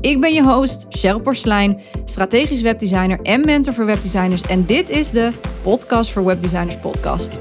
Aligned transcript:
Ik 0.00 0.20
ben 0.20 0.34
je 0.34 0.42
host, 0.42 0.86
Cheryl 0.88 1.20
Porslein, 1.20 1.80
strategisch 2.04 2.62
webdesigner 2.62 3.20
en 3.22 3.40
mentor 3.44 3.74
voor 3.74 3.86
webdesigners. 3.86 4.42
En 4.42 4.66
dit 4.66 4.90
is 4.90 5.10
de 5.10 5.30
Podcast 5.62 6.10
voor 6.10 6.24
Webdesigners 6.24 6.78
podcast. 6.78 7.38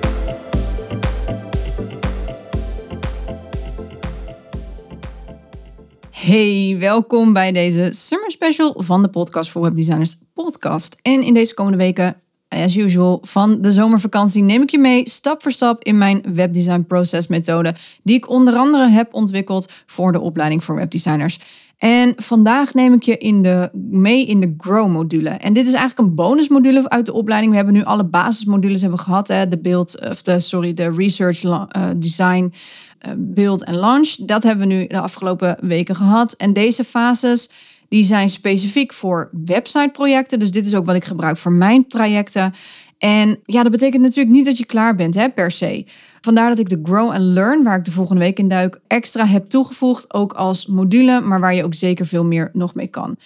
Hey, 6.11 6.75
welkom 6.79 7.33
bij 7.33 7.51
deze 7.51 7.89
summer 7.91 8.31
special 8.31 8.73
van 8.77 9.01
de 9.01 9.09
Podcast 9.09 9.51
voor 9.51 9.61
Webdesigners 9.61 10.15
podcast. 10.33 10.95
En 11.01 11.23
in 11.23 11.33
deze 11.33 11.53
komende 11.53 11.77
weken, 11.77 12.21
as 12.47 12.75
usual, 12.75 13.19
van 13.21 13.61
de 13.61 13.71
zomervakantie 13.71 14.43
neem 14.43 14.61
ik 14.61 14.69
je 14.69 14.79
mee 14.79 15.09
stap 15.09 15.41
voor 15.41 15.51
stap 15.51 15.83
in 15.83 15.97
mijn 15.97 16.23
webdesign 16.33 16.85
process 16.87 17.27
methode, 17.27 17.75
die 18.03 18.15
ik 18.15 18.29
onder 18.29 18.55
andere 18.55 18.89
heb 18.89 19.13
ontwikkeld 19.13 19.71
voor 19.85 20.11
de 20.11 20.19
opleiding 20.19 20.63
voor 20.63 20.75
webdesigners. 20.75 21.39
En 21.79 22.13
vandaag 22.15 22.73
neem 22.73 22.93
ik 22.93 23.03
je 23.03 23.17
in 23.17 23.41
de, 23.41 23.69
mee 23.89 24.25
in 24.25 24.39
de 24.39 24.53
Grow-module. 24.57 25.29
En 25.29 25.53
dit 25.53 25.67
is 25.67 25.73
eigenlijk 25.73 26.09
een 26.09 26.15
bonusmodule 26.15 26.89
uit 26.89 27.05
de 27.05 27.13
opleiding. 27.13 27.51
We 27.51 27.57
hebben 27.57 27.75
nu 27.75 27.83
alle 27.83 28.03
basismodules 28.03 28.81
hebben 28.81 28.99
gehad. 28.99 29.27
Hè? 29.27 29.47
De 29.47 29.59
beeld, 29.59 30.09
of 30.09 30.21
de, 30.21 30.39
sorry, 30.39 30.73
de 30.73 30.91
research, 30.91 31.43
uh, 31.43 31.61
design, 31.95 32.53
uh, 33.05 33.13
build 33.17 33.63
en 33.63 33.75
launch. 33.75 34.15
Dat 34.15 34.43
hebben 34.43 34.67
we 34.67 34.73
nu 34.73 34.87
de 34.87 34.99
afgelopen 34.99 35.57
weken 35.61 35.95
gehad. 35.95 36.33
En 36.33 36.53
deze 36.53 36.83
fases 36.83 37.49
die 37.89 38.03
zijn 38.03 38.29
specifiek 38.29 38.93
voor 38.93 39.29
websiteprojecten. 39.45 40.39
Dus 40.39 40.51
dit 40.51 40.65
is 40.65 40.75
ook 40.75 40.85
wat 40.85 40.95
ik 40.95 41.05
gebruik 41.05 41.37
voor 41.37 41.51
mijn 41.51 41.87
trajecten. 41.87 42.53
En 42.97 43.39
ja, 43.43 43.63
dat 43.63 43.71
betekent 43.71 44.03
natuurlijk 44.03 44.35
niet 44.35 44.45
dat 44.45 44.57
je 44.57 44.65
klaar 44.65 44.95
bent, 44.95 45.15
hè, 45.15 45.29
per 45.29 45.51
se. 45.51 45.85
Vandaar 46.21 46.49
dat 46.49 46.59
ik 46.59 46.69
de 46.69 46.79
Grow 46.83 47.09
and 47.09 47.23
Learn, 47.23 47.63
waar 47.63 47.77
ik 47.77 47.85
de 47.85 47.91
volgende 47.91 48.21
week 48.21 48.39
in 48.39 48.47
duik, 48.47 48.79
extra 48.87 49.25
heb 49.25 49.49
toegevoegd. 49.49 50.13
Ook 50.13 50.33
als 50.33 50.65
module, 50.65 51.19
maar 51.21 51.39
waar 51.39 51.55
je 51.55 51.63
ook 51.63 51.73
zeker 51.73 52.05
veel 52.05 52.23
meer 52.23 52.49
nog 52.53 52.75
mee 52.75 52.87
kan. 52.87 53.17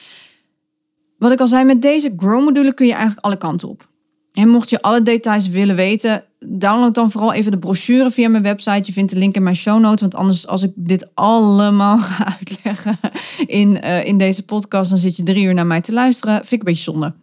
Wat 1.17 1.31
ik 1.31 1.39
al 1.39 1.47
zei, 1.47 1.65
met 1.65 1.81
deze 1.81 2.13
Grow-module 2.17 2.73
kun 2.73 2.85
je 2.85 2.93
eigenlijk 2.93 3.25
alle 3.25 3.37
kanten 3.37 3.69
op. 3.69 3.87
En 4.31 4.49
mocht 4.49 4.69
je 4.69 4.81
alle 4.81 5.01
details 5.01 5.47
willen 5.47 5.75
weten, 5.75 6.23
download 6.39 6.93
dan 6.93 7.11
vooral 7.11 7.33
even 7.33 7.51
de 7.51 7.57
brochure 7.57 8.11
via 8.11 8.29
mijn 8.29 8.43
website. 8.43 8.81
Je 8.83 8.93
vindt 8.93 9.11
de 9.11 9.17
link 9.17 9.35
in 9.35 9.43
mijn 9.43 9.55
show 9.55 9.79
notes. 9.79 10.01
Want 10.01 10.15
anders, 10.15 10.47
als 10.47 10.63
ik 10.63 10.71
dit 10.75 11.09
allemaal 11.13 11.97
ga 12.07 12.25
uitleggen 12.37 12.99
in, 13.45 13.79
uh, 13.83 14.05
in 14.05 14.17
deze 14.17 14.45
podcast, 14.45 14.89
dan 14.89 14.99
zit 14.99 15.15
je 15.15 15.23
drie 15.23 15.43
uur 15.43 15.53
naar 15.53 15.65
mij 15.65 15.81
te 15.81 15.93
luisteren. 15.93 16.35
Vind 16.35 16.51
ik 16.51 16.59
een 16.59 16.73
beetje 16.73 16.91
zonde. 16.91 17.13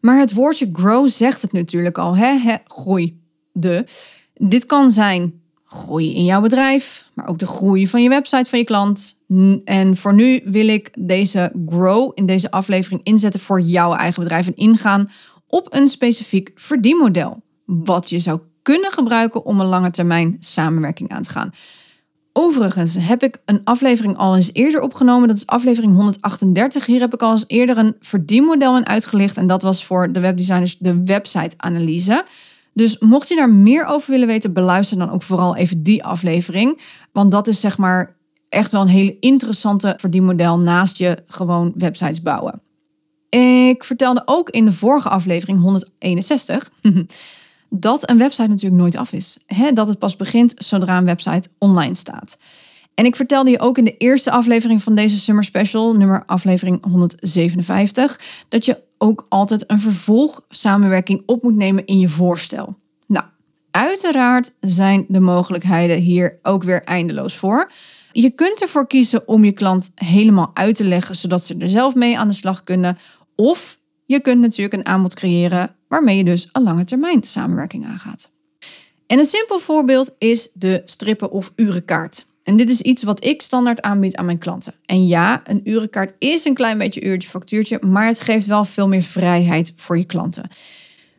Maar 0.00 0.18
het 0.18 0.32
woordje 0.32 0.70
grow 0.72 1.08
zegt 1.08 1.42
het 1.42 1.52
natuurlijk 1.52 1.98
al. 1.98 2.16
Hè? 2.16 2.38
He, 2.38 2.56
groei. 2.66 3.20
De. 3.52 3.84
Dit 4.42 4.66
kan 4.66 4.90
zijn 4.90 5.42
groei 5.64 6.14
in 6.14 6.24
jouw 6.24 6.40
bedrijf, 6.40 7.10
maar 7.14 7.26
ook 7.28 7.38
de 7.38 7.46
groei 7.46 7.86
van 7.86 8.02
je 8.02 8.08
website 8.08 8.50
van 8.50 8.58
je 8.58 8.64
klant. 8.64 9.20
En 9.64 9.96
voor 9.96 10.14
nu 10.14 10.40
wil 10.44 10.68
ik 10.68 10.90
deze 10.98 11.52
grow 11.66 12.12
in 12.14 12.26
deze 12.26 12.50
aflevering 12.50 13.00
inzetten 13.04 13.40
voor 13.40 13.60
jouw 13.60 13.94
eigen 13.94 14.22
bedrijf 14.22 14.46
en 14.46 14.56
ingaan 14.56 15.10
op 15.46 15.66
een 15.70 15.86
specifiek 15.86 16.52
verdienmodel. 16.54 17.42
Wat 17.64 18.10
je 18.10 18.18
zou 18.18 18.40
kunnen 18.62 18.92
gebruiken 18.92 19.44
om 19.44 19.60
een 19.60 19.66
lange 19.66 19.90
termijn 19.90 20.36
samenwerking 20.38 21.10
aan 21.10 21.22
te 21.22 21.30
gaan. 21.30 21.50
Overigens 22.32 22.96
heb 22.98 23.22
ik 23.22 23.42
een 23.44 23.60
aflevering 23.64 24.16
al 24.16 24.36
eens 24.36 24.50
eerder 24.52 24.80
opgenomen. 24.80 25.28
Dat 25.28 25.36
is 25.36 25.46
aflevering 25.46 25.94
138. 25.94 26.86
Hier 26.86 27.00
heb 27.00 27.14
ik 27.14 27.22
al 27.22 27.30
eens 27.30 27.44
eerder 27.46 27.78
een 27.78 27.96
verdienmodel 28.00 28.76
in 28.76 28.86
uitgelicht. 28.86 29.36
En 29.36 29.46
dat 29.46 29.62
was 29.62 29.84
voor 29.84 30.12
de 30.12 30.20
webdesigners 30.20 30.78
de 30.78 31.02
website-analyse. 31.04 32.24
Dus 32.72 32.98
mocht 32.98 33.28
je 33.28 33.34
daar 33.34 33.50
meer 33.50 33.84
over 33.84 34.10
willen 34.10 34.26
weten, 34.26 34.52
beluister 34.52 34.98
dan 34.98 35.10
ook 35.10 35.22
vooral 35.22 35.56
even 35.56 35.82
die 35.82 36.04
aflevering. 36.04 36.80
Want 37.12 37.32
dat 37.32 37.46
is 37.46 37.60
zeg 37.60 37.78
maar 37.78 38.16
echt 38.48 38.72
wel 38.72 38.80
een 38.80 38.88
hele 38.88 39.16
interessante 39.20 39.94
verdienmodel 39.96 40.58
naast 40.58 40.98
je 40.98 41.22
gewoon 41.26 41.74
websites 41.76 42.22
bouwen. 42.22 42.62
Ik 43.28 43.84
vertelde 43.84 44.22
ook 44.24 44.50
in 44.50 44.64
de 44.64 44.72
vorige 44.72 45.08
aflevering 45.08 45.60
161 45.60 46.70
dat 47.68 48.10
een 48.10 48.18
website 48.18 48.48
natuurlijk 48.48 48.80
nooit 48.80 48.96
af 48.96 49.12
is. 49.12 49.44
dat 49.74 49.88
het 49.88 49.98
pas 49.98 50.16
begint 50.16 50.52
zodra 50.56 50.98
een 50.98 51.04
website 51.04 51.48
online 51.58 51.94
staat. 51.94 52.38
En 52.94 53.04
ik 53.04 53.16
vertelde 53.16 53.50
je 53.50 53.60
ook 53.60 53.78
in 53.78 53.84
de 53.84 53.96
eerste 53.96 54.30
aflevering 54.30 54.82
van 54.82 54.94
deze 54.94 55.18
Summer 55.18 55.44
Special, 55.44 55.94
nummer 55.94 56.22
aflevering 56.26 56.84
157, 56.84 58.20
dat 58.48 58.64
je 58.64 58.78
ook 59.02 59.26
altijd 59.28 59.70
een 59.70 59.78
vervolgsamenwerking 59.78 61.22
op 61.26 61.42
moet 61.42 61.56
nemen 61.56 61.86
in 61.86 61.98
je 61.98 62.08
voorstel. 62.08 62.76
Nou, 63.06 63.24
uiteraard 63.70 64.54
zijn 64.60 65.04
de 65.08 65.20
mogelijkheden 65.20 65.96
hier 65.96 66.38
ook 66.42 66.62
weer 66.62 66.82
eindeloos 66.82 67.36
voor. 67.36 67.70
Je 68.12 68.30
kunt 68.30 68.60
ervoor 68.60 68.86
kiezen 68.86 69.28
om 69.28 69.44
je 69.44 69.52
klant 69.52 69.92
helemaal 69.94 70.50
uit 70.54 70.74
te 70.74 70.84
leggen, 70.84 71.16
zodat 71.16 71.44
ze 71.44 71.56
er 71.58 71.68
zelf 71.68 71.94
mee 71.94 72.18
aan 72.18 72.28
de 72.28 72.34
slag 72.34 72.64
kunnen. 72.64 72.98
Of 73.36 73.78
je 74.06 74.20
kunt 74.20 74.40
natuurlijk 74.40 74.74
een 74.74 74.92
aanbod 74.92 75.14
creëren 75.14 75.76
waarmee 75.88 76.16
je 76.16 76.24
dus 76.24 76.48
een 76.52 76.62
lange 76.62 76.84
termijn 76.84 77.22
samenwerking 77.22 77.86
aangaat. 77.86 78.30
En 79.06 79.18
een 79.18 79.24
simpel 79.24 79.58
voorbeeld 79.58 80.14
is 80.18 80.50
de 80.54 80.82
strippen 80.84 81.30
of 81.30 81.52
urenkaart. 81.56 82.26
En 82.50 82.56
dit 82.56 82.70
is 82.70 82.80
iets 82.80 83.02
wat 83.02 83.24
ik 83.24 83.42
standaard 83.42 83.82
aanbied 83.82 84.16
aan 84.16 84.24
mijn 84.24 84.38
klanten. 84.38 84.74
En 84.86 85.06
ja, 85.06 85.42
een 85.44 85.60
urenkaart 85.64 86.14
is 86.18 86.44
een 86.44 86.54
klein 86.54 86.78
beetje 86.78 87.04
uurtje 87.04 87.28
factuurtje, 87.28 87.78
maar 87.86 88.06
het 88.06 88.20
geeft 88.20 88.46
wel 88.46 88.64
veel 88.64 88.88
meer 88.88 89.02
vrijheid 89.02 89.72
voor 89.76 89.98
je 89.98 90.04
klanten. 90.04 90.50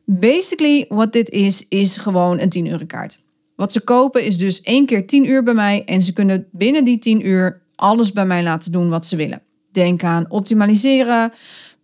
Basically, 0.06 0.86
wat 0.90 1.14
dit 1.14 1.30
is, 1.30 1.66
is 1.70 1.98
gewoon 1.98 2.40
een 2.40 2.50
10 2.50 2.66
urenkaart. 2.66 3.20
Wat 3.56 3.72
ze 3.72 3.82
kopen 3.82 4.24
is 4.24 4.38
dus 4.38 4.62
één 4.62 4.86
keer 4.86 5.08
10 5.08 5.30
uur 5.30 5.44
bij 5.44 5.54
mij 5.54 5.84
en 5.86 6.02
ze 6.02 6.14
kunnen 6.14 6.48
binnen 6.52 6.86
die 6.86 7.00
10 7.00 7.28
uur 7.28 7.62
alles 7.76 8.12
bij 8.12 8.26
mij 8.26 8.44
laten 8.44 8.72
doen 8.72 8.90
wat 8.90 9.06
ze 9.06 9.16
willen. 9.16 9.42
Denk 9.72 10.04
aan 10.04 10.26
optimaliseren, 10.30 11.34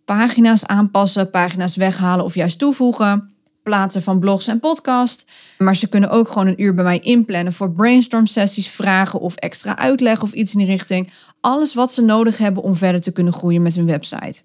pagina's 0.05 0.65
aanpassen, 0.65 1.29
pagina's 1.29 1.75
weghalen 1.75 2.25
of 2.25 2.35
juist 2.35 2.59
toevoegen 2.59 3.36
plaatsen 3.67 4.03
van 4.03 4.19
blogs 4.19 4.47
en 4.47 4.59
podcast. 4.59 5.25
Maar 5.57 5.75
ze 5.75 5.87
kunnen 5.87 6.09
ook 6.09 6.27
gewoon 6.27 6.47
een 6.47 6.61
uur 6.61 6.73
bij 6.73 6.83
mij 6.83 6.99
inplannen 6.99 7.53
voor 7.53 7.71
brainstorm 7.71 8.25
sessies, 8.25 8.69
vragen 8.69 9.19
of 9.19 9.35
extra 9.35 9.77
uitleg 9.77 10.21
of 10.21 10.31
iets 10.31 10.53
in 10.53 10.59
die 10.59 10.67
richting. 10.67 11.11
Alles 11.41 11.73
wat 11.73 11.93
ze 11.93 12.01
nodig 12.01 12.37
hebben 12.37 12.63
om 12.63 12.75
verder 12.75 13.01
te 13.01 13.11
kunnen 13.11 13.33
groeien 13.33 13.61
met 13.61 13.75
hun 13.75 13.85
website. 13.85 14.41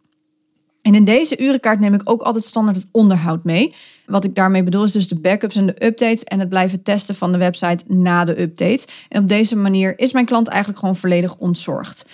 En 0.83 0.95
in 0.95 1.05
deze 1.05 1.39
urenkaart 1.39 1.81
neem 1.81 1.95
ik 1.95 2.11
ook 2.11 2.23
altijd 2.23 2.45
standaard 2.45 2.77
het 2.77 2.89
onderhoud 2.91 3.45
mee. 3.45 3.75
Wat 4.07 4.25
ik 4.25 4.35
daarmee 4.35 4.63
bedoel 4.63 4.85
is 4.85 4.93
dus 4.93 5.09
de 5.09 5.21
backups 5.21 5.57
en 5.57 5.67
de 5.67 5.85
updates 5.85 6.25
en 6.25 6.41
het 6.41 6.49
blijven 6.49 6.83
testen 6.83 7.15
van 7.15 7.33
de 7.33 7.39
website 7.39 7.85
na 7.87 8.25
de 8.25 8.41
updates. 8.41 8.87
En 9.09 9.23
op 9.23 9.29
deze 9.29 9.57
manier 9.57 9.99
is 9.99 10.13
mijn 10.13 10.27
klant 10.27 10.49
eigenlijk 10.49 10.81
gewoon 10.81 10.97
volledig 10.97 11.37
ontzorgd. 11.37 12.07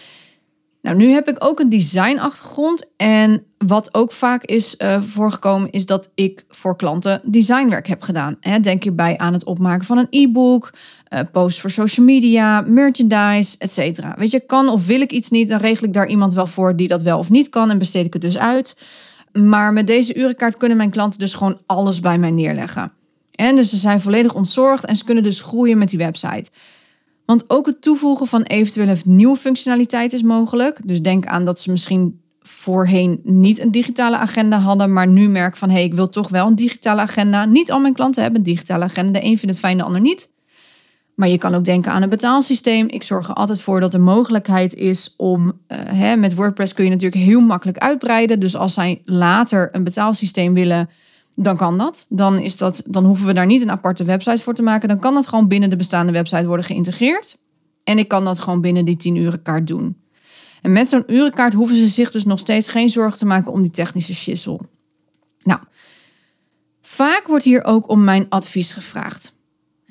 Nou, 0.88 1.00
nu 1.00 1.10
heb 1.10 1.28
ik 1.28 1.44
ook 1.44 1.60
een 1.60 1.68
designachtergrond. 1.68 2.86
En 2.96 3.44
wat 3.58 3.94
ook 3.94 4.12
vaak 4.12 4.44
is 4.44 4.74
uh, 4.78 5.02
voorgekomen, 5.02 5.70
is 5.70 5.86
dat 5.86 6.10
ik 6.14 6.44
voor 6.48 6.76
klanten 6.76 7.20
designwerk 7.24 7.86
heb 7.86 8.02
gedaan. 8.02 8.36
Hè, 8.40 8.60
denk 8.60 8.82
hierbij 8.82 9.18
aan 9.18 9.32
het 9.32 9.44
opmaken 9.44 9.86
van 9.86 9.98
een 9.98 10.06
e-book, 10.10 10.72
uh, 11.10 11.20
posts 11.32 11.60
voor 11.60 11.70
social 11.70 12.06
media, 12.06 12.60
merchandise, 12.60 13.56
etc. 13.58 14.00
Weet 14.16 14.30
je, 14.30 14.40
kan 14.40 14.68
of 14.68 14.86
wil 14.86 15.00
ik 15.00 15.12
iets 15.12 15.30
niet, 15.30 15.48
dan 15.48 15.58
regel 15.58 15.86
ik 15.86 15.92
daar 15.92 16.08
iemand 16.08 16.34
wel 16.34 16.46
voor 16.46 16.76
die 16.76 16.88
dat 16.88 17.02
wel 17.02 17.18
of 17.18 17.30
niet 17.30 17.48
kan 17.48 17.70
en 17.70 17.78
besteed 17.78 18.06
ik 18.06 18.12
het 18.12 18.22
dus 18.22 18.38
uit. 18.38 18.76
Maar 19.32 19.72
met 19.72 19.86
deze 19.86 20.14
urenkaart 20.14 20.56
kunnen 20.56 20.76
mijn 20.76 20.90
klanten 20.90 21.18
dus 21.18 21.34
gewoon 21.34 21.60
alles 21.66 22.00
bij 22.00 22.18
mij 22.18 22.30
neerleggen. 22.30 22.92
En 23.34 23.56
dus 23.56 23.70
ze 23.70 23.76
zijn 23.76 24.00
volledig 24.00 24.34
ontzorgd 24.34 24.84
en 24.84 24.96
ze 24.96 25.04
kunnen 25.04 25.24
dus 25.24 25.40
groeien 25.40 25.78
met 25.78 25.88
die 25.88 25.98
website. 25.98 26.50
Want 27.28 27.44
ook 27.50 27.66
het 27.66 27.82
toevoegen 27.82 28.26
van 28.26 28.42
eventuele 28.42 28.96
nieuwe 29.04 29.36
functionaliteit 29.36 30.12
is 30.12 30.22
mogelijk. 30.22 30.80
Dus 30.84 31.02
denk 31.02 31.26
aan 31.26 31.44
dat 31.44 31.60
ze 31.60 31.70
misschien 31.70 32.20
voorheen 32.40 33.20
niet 33.22 33.58
een 33.58 33.70
digitale 33.70 34.16
agenda 34.16 34.58
hadden, 34.58 34.92
maar 34.92 35.06
nu 35.06 35.28
merk 35.28 35.56
van 35.56 35.68
hé, 35.68 35.74
hey, 35.74 35.84
ik 35.84 35.94
wil 35.94 36.08
toch 36.08 36.28
wel 36.28 36.46
een 36.46 36.54
digitale 36.54 37.00
agenda. 37.00 37.44
Niet 37.44 37.70
al 37.70 37.80
mijn 37.80 37.94
klanten 37.94 38.22
hebben 38.22 38.40
een 38.40 38.46
digitale 38.46 38.84
agenda. 38.84 39.12
De 39.12 39.24
een 39.24 39.38
vindt 39.38 39.54
het 39.54 39.58
fijn, 39.58 39.76
de 39.76 39.82
ander 39.82 40.00
niet. 40.00 40.30
Maar 41.14 41.28
je 41.28 41.38
kan 41.38 41.54
ook 41.54 41.64
denken 41.64 41.92
aan 41.92 42.02
een 42.02 42.08
betaalsysteem. 42.08 42.88
Ik 42.88 43.02
zorg 43.02 43.28
er 43.28 43.34
altijd 43.34 43.60
voor 43.60 43.80
dat 43.80 43.94
er 43.94 44.00
mogelijkheid 44.00 44.74
is 44.74 45.14
om. 45.16 45.46
Uh, 45.46 45.78
hè, 45.84 46.16
met 46.16 46.34
WordPress 46.34 46.72
kun 46.72 46.84
je 46.84 46.90
natuurlijk 46.90 47.22
heel 47.22 47.40
makkelijk 47.40 47.78
uitbreiden. 47.78 48.40
Dus 48.40 48.56
als 48.56 48.74
zij 48.74 49.02
later 49.04 49.68
een 49.72 49.84
betaalsysteem 49.84 50.54
willen 50.54 50.88
dan 51.42 51.56
kan 51.56 51.78
dat. 51.78 52.06
Dan, 52.08 52.38
is 52.38 52.56
dat. 52.56 52.82
dan 52.86 53.04
hoeven 53.04 53.26
we 53.26 53.32
daar 53.32 53.46
niet 53.46 53.62
een 53.62 53.70
aparte 53.70 54.04
website 54.04 54.42
voor 54.42 54.54
te 54.54 54.62
maken. 54.62 54.88
Dan 54.88 54.98
kan 54.98 55.14
dat 55.14 55.26
gewoon 55.26 55.48
binnen 55.48 55.70
de 55.70 55.76
bestaande 55.76 56.12
website 56.12 56.46
worden 56.46 56.66
geïntegreerd. 56.66 57.38
En 57.84 57.98
ik 57.98 58.08
kan 58.08 58.24
dat 58.24 58.38
gewoon 58.38 58.60
binnen 58.60 58.84
die 58.84 58.96
10 58.96 59.16
uren 59.16 59.42
kaart 59.42 59.66
doen. 59.66 59.96
En 60.62 60.72
met 60.72 60.88
zo'n 60.88 61.04
urenkaart 61.06 61.54
hoeven 61.54 61.76
ze 61.76 61.86
zich 61.86 62.10
dus 62.10 62.24
nog 62.24 62.38
steeds 62.38 62.68
geen 62.68 62.88
zorgen 62.88 63.18
te 63.18 63.26
maken 63.26 63.52
om 63.52 63.62
die 63.62 63.70
technische 63.70 64.14
shizzle. 64.14 64.58
Nou, 65.42 65.60
Vaak 66.88 67.26
wordt 67.26 67.44
hier 67.44 67.64
ook 67.64 67.88
om 67.88 68.04
mijn 68.04 68.26
advies 68.28 68.72
gevraagd. 68.72 69.34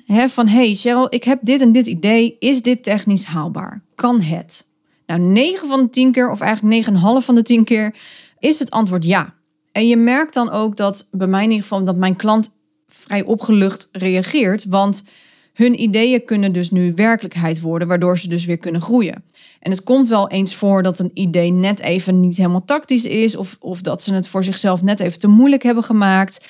van 0.06 0.48
hey 0.48 0.74
Cheryl, 0.74 1.06
ik 1.14 1.24
heb 1.24 1.38
dit 1.42 1.60
en 1.60 1.72
dit 1.72 1.86
idee. 1.86 2.36
Is 2.38 2.62
dit 2.62 2.82
technisch 2.82 3.24
haalbaar? 3.24 3.84
Kan 3.94 4.20
het? 4.20 4.66
Nou, 5.06 5.20
9 5.20 5.68
van 5.68 5.82
de 5.82 5.90
10 5.90 6.12
keer, 6.12 6.30
of 6.30 6.40
eigenlijk 6.40 6.88
9,5 6.88 6.94
van 7.24 7.34
de 7.34 7.42
10 7.42 7.64
keer, 7.64 7.96
is 8.38 8.58
het 8.58 8.70
antwoord 8.70 9.04
ja. 9.04 9.34
En 9.78 9.88
je 9.88 9.96
merkt 9.96 10.34
dan 10.34 10.50
ook 10.50 10.76
dat 10.76 11.08
bij 11.10 11.26
mij 11.26 11.42
in 11.42 11.50
ieder 11.50 11.62
geval 11.62 11.84
dat 11.84 11.96
mijn 11.96 12.16
klant 12.16 12.56
vrij 12.86 13.24
opgelucht 13.24 13.88
reageert. 13.92 14.64
Want 14.64 15.04
hun 15.52 15.80
ideeën 15.80 16.24
kunnen 16.24 16.52
dus 16.52 16.70
nu 16.70 16.92
werkelijkheid 16.94 17.60
worden, 17.60 17.88
waardoor 17.88 18.18
ze 18.18 18.28
dus 18.28 18.44
weer 18.44 18.58
kunnen 18.58 18.80
groeien. 18.80 19.24
En 19.60 19.70
het 19.70 19.82
komt 19.82 20.08
wel 20.08 20.28
eens 20.28 20.54
voor 20.54 20.82
dat 20.82 20.98
een 20.98 21.10
idee 21.14 21.50
net 21.50 21.80
even 21.80 22.20
niet 22.20 22.36
helemaal 22.36 22.64
tactisch 22.64 23.04
is, 23.04 23.36
of, 23.36 23.56
of 23.60 23.80
dat 23.80 24.02
ze 24.02 24.14
het 24.14 24.28
voor 24.28 24.44
zichzelf 24.44 24.82
net 24.82 25.00
even 25.00 25.18
te 25.18 25.28
moeilijk 25.28 25.62
hebben 25.62 25.84
gemaakt. 25.84 26.46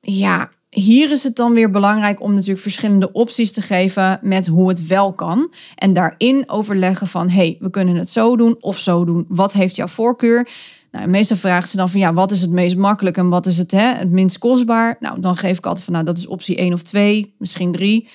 Ja, 0.00 0.50
hier 0.70 1.10
is 1.10 1.22
het 1.22 1.36
dan 1.36 1.54
weer 1.54 1.70
belangrijk 1.70 2.20
om 2.20 2.32
natuurlijk 2.32 2.60
verschillende 2.60 3.12
opties 3.12 3.52
te 3.52 3.62
geven 3.62 4.18
met 4.22 4.46
hoe 4.46 4.68
het 4.68 4.86
wel 4.86 5.12
kan. 5.12 5.52
En 5.74 5.94
daarin 5.94 6.44
overleggen 6.46 7.06
van, 7.06 7.30
hey, 7.30 7.56
we 7.60 7.70
kunnen 7.70 7.96
het 7.96 8.10
zo 8.10 8.36
doen 8.36 8.56
of 8.60 8.78
zo 8.78 9.04
doen. 9.04 9.24
Wat 9.28 9.52
heeft 9.52 9.76
jouw 9.76 9.86
voorkeur? 9.86 10.48
Nou, 10.96 11.08
meestal 11.08 11.36
vragen 11.36 11.68
ze 11.68 11.76
dan 11.76 11.88
van, 11.88 12.00
ja, 12.00 12.12
wat 12.12 12.30
is 12.30 12.40
het 12.40 12.50
meest 12.50 12.76
makkelijk 12.76 13.16
en 13.16 13.28
wat 13.28 13.46
is 13.46 13.58
het, 13.58 13.70
hè, 13.70 13.94
het 13.94 14.10
minst 14.10 14.38
kostbaar? 14.38 14.96
Nou, 15.00 15.20
dan 15.20 15.36
geef 15.36 15.58
ik 15.58 15.66
altijd 15.66 15.84
van, 15.84 15.92
nou, 15.92 16.04
dat 16.04 16.18
is 16.18 16.26
optie 16.26 16.56
1 16.56 16.72
of 16.72 16.82
2, 16.82 17.34
misschien 17.38 17.72
3. 17.72 18.08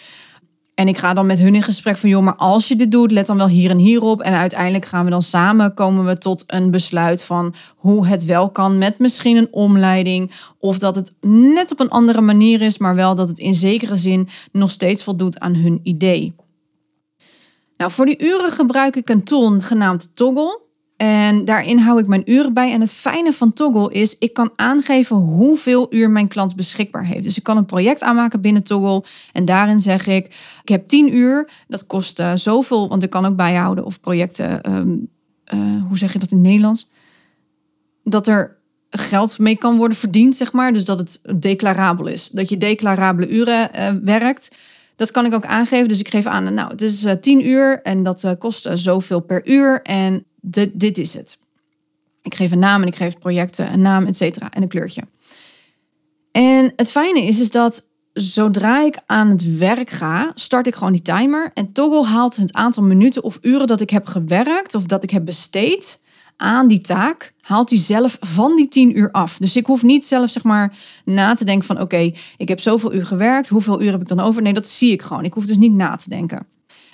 En 0.75 0.87
ik 0.87 0.97
ga 0.97 1.13
dan 1.13 1.25
met 1.25 1.39
hun 1.39 1.55
in 1.55 1.63
gesprek 1.63 1.97
van, 1.97 2.09
joh, 2.09 2.23
maar 2.23 2.35
als 2.35 2.67
je 2.67 2.75
dit 2.75 2.91
doet, 2.91 3.11
let 3.11 3.27
dan 3.27 3.37
wel 3.37 3.47
hier 3.47 3.69
en 3.69 3.77
hier 3.77 4.01
op. 4.01 4.21
En 4.21 4.33
uiteindelijk 4.33 4.85
gaan 4.85 5.05
we 5.05 5.11
dan 5.11 5.21
samen, 5.21 5.73
komen 5.73 6.05
we 6.05 6.17
tot 6.17 6.43
een 6.47 6.71
besluit 6.71 7.23
van 7.23 7.55
hoe 7.75 8.07
het 8.07 8.25
wel 8.25 8.49
kan 8.49 8.77
met 8.77 8.99
misschien 8.99 9.37
een 9.37 9.47
omleiding. 9.51 10.31
Of 10.59 10.77
dat 10.77 10.95
het 10.95 11.13
net 11.27 11.71
op 11.71 11.79
een 11.79 11.89
andere 11.89 12.21
manier 12.21 12.61
is, 12.61 12.77
maar 12.77 12.95
wel 12.95 13.15
dat 13.15 13.27
het 13.27 13.39
in 13.39 13.53
zekere 13.53 13.97
zin 13.97 14.29
nog 14.51 14.71
steeds 14.71 15.03
voldoet 15.03 15.39
aan 15.39 15.55
hun 15.55 15.79
idee. 15.83 16.35
Nou, 17.77 17.91
voor 17.91 18.05
die 18.05 18.23
uren 18.23 18.51
gebruik 18.51 18.95
ik 18.95 19.09
een 19.09 19.23
tool 19.23 19.59
genaamd 19.59 20.15
Toggle. 20.15 20.69
En 21.01 21.45
daarin 21.45 21.77
hou 21.77 21.99
ik 21.99 22.07
mijn 22.07 22.31
uren 22.31 22.53
bij. 22.53 22.71
En 22.71 22.81
het 22.81 22.91
fijne 22.91 23.33
van 23.33 23.53
Toggle 23.53 23.93
is, 23.93 24.17
ik 24.17 24.33
kan 24.33 24.51
aangeven 24.55 25.15
hoeveel 25.15 25.93
uur 25.93 26.09
mijn 26.09 26.27
klant 26.27 26.55
beschikbaar 26.55 27.05
heeft. 27.05 27.23
Dus 27.23 27.37
ik 27.37 27.43
kan 27.43 27.57
een 27.57 27.65
project 27.65 28.03
aanmaken 28.03 28.41
binnen 28.41 28.63
Toggle. 28.63 29.03
En 29.31 29.45
daarin 29.45 29.79
zeg 29.79 30.07
ik, 30.07 30.25
ik 30.61 30.69
heb 30.69 30.87
10 30.87 31.15
uur. 31.15 31.49
Dat 31.67 31.87
kost 31.87 32.19
uh, 32.19 32.31
zoveel, 32.35 32.89
want 32.89 33.03
ik 33.03 33.09
kan 33.09 33.25
ook 33.25 33.35
bijhouden 33.35 33.85
of 33.85 33.99
projecten, 33.99 34.61
ehm, 34.61 34.95
eh, 35.43 35.59
hoe 35.87 35.97
zeg 35.97 36.13
je 36.13 36.19
dat 36.19 36.31
in 36.31 36.41
Nederlands? 36.41 36.89
Dat 38.03 38.27
er 38.27 38.57
geld 38.89 39.39
mee 39.39 39.57
kan 39.57 39.77
worden 39.77 39.97
verdiend, 39.97 40.35
zeg 40.35 40.51
maar. 40.51 40.73
Dus 40.73 40.85
dat 40.85 40.99
het 40.99 41.41
declarabel 41.41 42.07
is. 42.07 42.29
Dat 42.29 42.49
je 42.49 42.57
declarabele 42.57 43.29
uren 43.29 43.69
uh, 43.75 43.89
werkt. 44.03 44.55
Dat 44.95 45.11
kan 45.11 45.25
ik 45.25 45.33
ook 45.33 45.45
aangeven. 45.45 45.87
Dus 45.87 45.99
ik 45.99 46.09
geef 46.09 46.25
aan, 46.25 46.53
nou, 46.53 46.71
het 46.71 46.81
is 46.81 47.05
10 47.21 47.47
uur 47.47 47.81
en 47.81 48.03
dat 48.03 48.35
kost 48.39 48.69
zoveel 48.73 49.19
per 49.19 49.47
uur. 49.47 49.81
En 49.81 50.25
dit, 50.41 50.97
is 50.97 51.13
het. 51.13 51.39
Ik 52.21 52.35
geef 52.35 52.51
een 52.51 52.59
naam 52.59 52.81
en 52.81 52.87
ik 52.87 52.95
geef 52.95 53.17
projecten 53.17 53.73
een 53.73 53.81
naam, 53.81 54.05
et 54.05 54.17
cetera, 54.17 54.51
en 54.51 54.61
een 54.61 54.67
kleurtje. 54.67 55.01
En 56.31 56.73
het 56.75 56.91
fijne 56.91 57.21
is, 57.21 57.39
is 57.39 57.51
dat 57.51 57.89
zodra 58.13 58.85
ik 58.85 58.97
aan 59.05 59.29
het 59.29 59.57
werk 59.57 59.89
ga, 59.89 60.31
start 60.35 60.67
ik 60.67 60.75
gewoon 60.75 60.91
die 60.91 61.01
timer. 61.01 61.51
En 61.53 61.71
Toggle 61.71 62.05
haalt 62.05 62.35
het 62.35 62.53
aantal 62.53 62.83
minuten 62.83 63.23
of 63.23 63.39
uren 63.41 63.67
dat 63.67 63.81
ik 63.81 63.89
heb 63.89 64.05
gewerkt 64.05 64.75
of 64.75 64.83
dat 64.83 65.03
ik 65.03 65.09
heb 65.09 65.25
besteed 65.25 66.01
aan 66.37 66.67
die 66.67 66.81
taak, 66.81 67.33
haalt 67.41 67.69
hij 67.69 67.79
zelf 67.79 68.17
van 68.19 68.55
die 68.55 68.67
10 68.67 68.97
uur 68.97 69.11
af. 69.11 69.37
Dus 69.37 69.55
ik 69.55 69.65
hoef 69.65 69.83
niet 69.83 70.05
zelf 70.05 70.29
zeg 70.29 70.43
maar 70.43 70.77
na 71.05 71.33
te 71.33 71.45
denken 71.45 71.65
van 71.65 71.81
oké, 71.81 72.11
ik 72.37 72.47
heb 72.47 72.59
zoveel 72.59 72.93
uur 72.93 73.05
gewerkt, 73.05 73.49
hoeveel 73.49 73.81
uur 73.81 73.91
heb 73.91 74.01
ik 74.01 74.07
dan 74.07 74.19
over? 74.19 74.41
Nee, 74.41 74.53
dat 74.53 74.67
zie 74.67 74.91
ik 74.91 75.01
gewoon. 75.01 75.23
Ik 75.23 75.33
hoef 75.33 75.45
dus 75.45 75.57
niet 75.57 75.73
na 75.73 75.95
te 75.95 76.09
denken. 76.09 76.47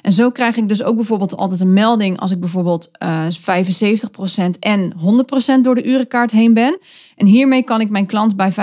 En 0.07 0.13
zo 0.13 0.31
krijg 0.31 0.57
ik 0.57 0.67
dus 0.67 0.83
ook 0.83 0.95
bijvoorbeeld 0.95 1.37
altijd 1.37 1.61
een 1.61 1.73
melding 1.73 2.19
als 2.19 2.31
ik 2.31 2.39
bijvoorbeeld 2.39 2.91
uh, 3.03 3.27
eh, 3.47 3.65
75% 4.55 4.59
en 4.59 4.93
100% 5.59 5.61
door 5.61 5.75
de 5.75 5.83
urenkaart 5.83 6.31
heen 6.31 6.53
ben. 6.53 6.79
En 7.15 7.25
hiermee 7.25 7.63
kan 7.63 7.81
ik 7.81 7.89
mijn 7.89 8.05
klant 8.05 8.35
bij 8.35 8.51
75% 8.51 8.55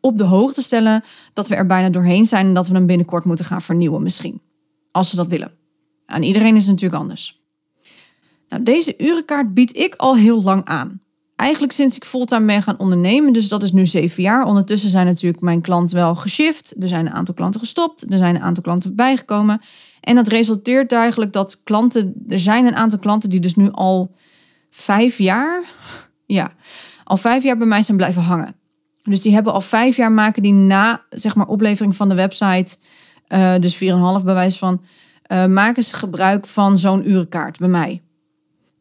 op 0.00 0.18
de 0.18 0.24
hoogte 0.24 0.62
stellen 0.62 1.04
dat 1.32 1.48
we 1.48 1.54
er 1.54 1.66
bijna 1.66 1.90
doorheen 1.90 2.24
zijn 2.24 2.46
en 2.46 2.54
dat 2.54 2.68
we 2.68 2.74
hem 2.74 2.86
binnenkort 2.86 3.24
moeten 3.24 3.44
gaan 3.44 3.62
vernieuwen 3.62 4.02
misschien. 4.02 4.40
Als 4.92 5.10
ze 5.10 5.16
dat 5.16 5.26
willen. 5.26 5.52
Aan 6.06 6.22
iedereen 6.22 6.54
is 6.54 6.62
het 6.62 6.70
natuurlijk 6.70 7.02
anders. 7.02 7.40
Nou, 8.48 8.62
deze 8.62 8.94
urenkaart 8.98 9.54
bied 9.54 9.76
ik 9.76 9.94
al 9.94 10.16
heel 10.16 10.42
lang 10.42 10.64
aan. 10.64 11.00
Eigenlijk 11.38 11.72
sinds 11.72 11.96
ik 11.96 12.04
fulltime 12.04 12.46
ben 12.46 12.62
gaan 12.62 12.78
ondernemen, 12.78 13.32
dus 13.32 13.48
dat 13.48 13.62
is 13.62 13.72
nu 13.72 13.86
zeven 13.86 14.22
jaar. 14.22 14.44
Ondertussen 14.44 14.90
zijn 14.90 15.06
natuurlijk 15.06 15.42
mijn 15.42 15.60
klanten 15.60 15.96
wel 15.96 16.14
geshift. 16.14 16.74
Er 16.82 16.88
zijn 16.88 17.06
een 17.06 17.12
aantal 17.12 17.34
klanten 17.34 17.60
gestopt. 17.60 18.12
Er 18.12 18.18
zijn 18.18 18.34
een 18.34 18.42
aantal 18.42 18.62
klanten 18.62 18.94
bijgekomen. 18.94 19.60
En 20.00 20.14
dat 20.14 20.28
resulteert 20.28 20.92
eigenlijk 20.92 21.32
dat 21.32 21.62
klanten, 21.64 22.14
er 22.28 22.38
zijn 22.38 22.66
een 22.66 22.76
aantal 22.76 22.98
klanten 22.98 23.30
die 23.30 23.40
dus 23.40 23.54
nu 23.54 23.70
al 23.70 24.14
vijf 24.70 25.18
jaar, 25.18 25.64
ja, 26.38 26.52
al 27.04 27.16
vijf 27.16 27.42
jaar 27.42 27.56
bij 27.56 27.66
mij 27.66 27.82
zijn 27.82 27.96
blijven 27.96 28.22
hangen. 28.22 28.54
Dus 29.02 29.22
die 29.22 29.34
hebben 29.34 29.52
al 29.52 29.60
vijf 29.60 29.96
jaar 29.96 30.12
maken 30.12 30.42
die 30.42 30.52
na, 30.52 31.02
zeg 31.10 31.34
maar, 31.34 31.46
oplevering 31.46 31.96
van 31.96 32.08
de 32.08 32.14
website, 32.14 32.76
uh, 33.28 33.58
dus 33.58 33.74
4,5 33.74 33.78
bij 34.24 34.34
wijze 34.34 34.58
van, 34.58 34.84
uh, 35.28 35.46
maken 35.46 35.82
ze 35.82 35.94
gebruik 35.96 36.46
van 36.46 36.78
zo'n 36.78 37.10
urenkaart 37.10 37.58
bij 37.58 37.68
mij. 37.68 38.02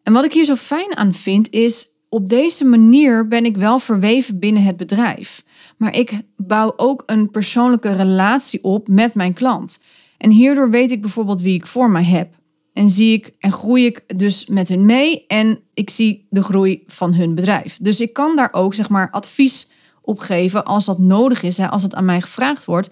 En 0.04 0.14
wat 0.14 0.24
ik 0.24 0.34
hier 0.34 0.46
zo 0.46 0.56
fijn 0.56 0.98
aan 0.98 1.14
vind 1.14 1.50
is, 1.50 1.96
op 2.18 2.30
deze 2.30 2.66
manier 2.66 3.28
ben 3.28 3.46
ik 3.46 3.58
wel 3.58 3.80
verweven 3.80 4.40
binnen 4.40 4.64
het 4.64 4.78
bedrijf. 4.78 5.44
Maar 5.78 5.96
ik 5.96 6.22
bouw 6.38 6.74
ook 6.76 7.04
een 7.06 7.30
persoonlijke 7.30 7.92
relatie 7.92 8.64
op 8.64 8.88
met 8.88 9.14
mijn 9.14 9.34
klant. 9.34 9.84
En 10.18 10.32
hierdoor 10.32 10.70
weet 10.70 10.92
ik 10.92 11.02
bijvoorbeeld 11.02 11.42
wie 11.42 11.56
ik 11.56 11.68
voor 11.68 11.90
mij 11.90 12.04
heb. 12.04 12.34
En 12.74 12.90
zie 12.90 13.14
ik 13.14 13.34
en 13.40 13.52
groei 13.52 13.86
ik 13.86 14.04
dus 14.20 14.46
met 14.46 14.68
hun 14.68 14.86
mee 14.86 15.26
en 15.28 15.60
ik 15.74 15.90
zie 15.90 16.28
de 16.30 16.44
groei 16.44 16.84
van 16.88 17.14
hun 17.14 17.36
bedrijf. 17.36 17.78
Dus 17.82 18.02
ik 18.02 18.14
kan 18.14 18.36
daar 18.36 18.50
ook 18.52 18.74
zeg 18.74 18.90
maar 18.90 19.12
advies 19.12 19.70
op 20.02 20.20
geven 20.20 20.66
als 20.66 20.86
dat 20.86 21.00
nodig 21.00 21.44
is, 21.44 21.60
als 21.60 21.84
het 21.84 21.96
aan 21.96 22.06
mij 22.06 22.22
gevraagd 22.22 22.66
wordt. 22.66 22.90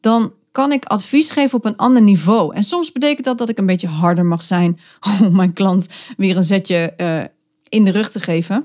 Dan 0.00 0.32
kan 0.50 0.72
ik 0.72 0.84
advies 0.84 1.30
geven 1.30 1.58
op 1.58 1.64
een 1.64 1.76
ander 1.76 2.02
niveau. 2.02 2.54
En 2.54 2.62
soms 2.62 2.92
betekent 2.92 3.24
dat 3.24 3.38
dat 3.38 3.48
ik 3.48 3.58
een 3.58 3.66
beetje 3.66 3.88
harder 3.88 4.24
mag 4.24 4.42
zijn 4.42 4.78
om 5.22 5.36
mijn 5.36 5.52
klant 5.52 5.88
weer 6.16 6.36
een 6.36 6.42
zetje 6.42 6.94
uh, 6.96 7.24
in 7.74 7.84
de 7.84 7.90
rug 7.90 8.10
te 8.10 8.20
geven. 8.20 8.64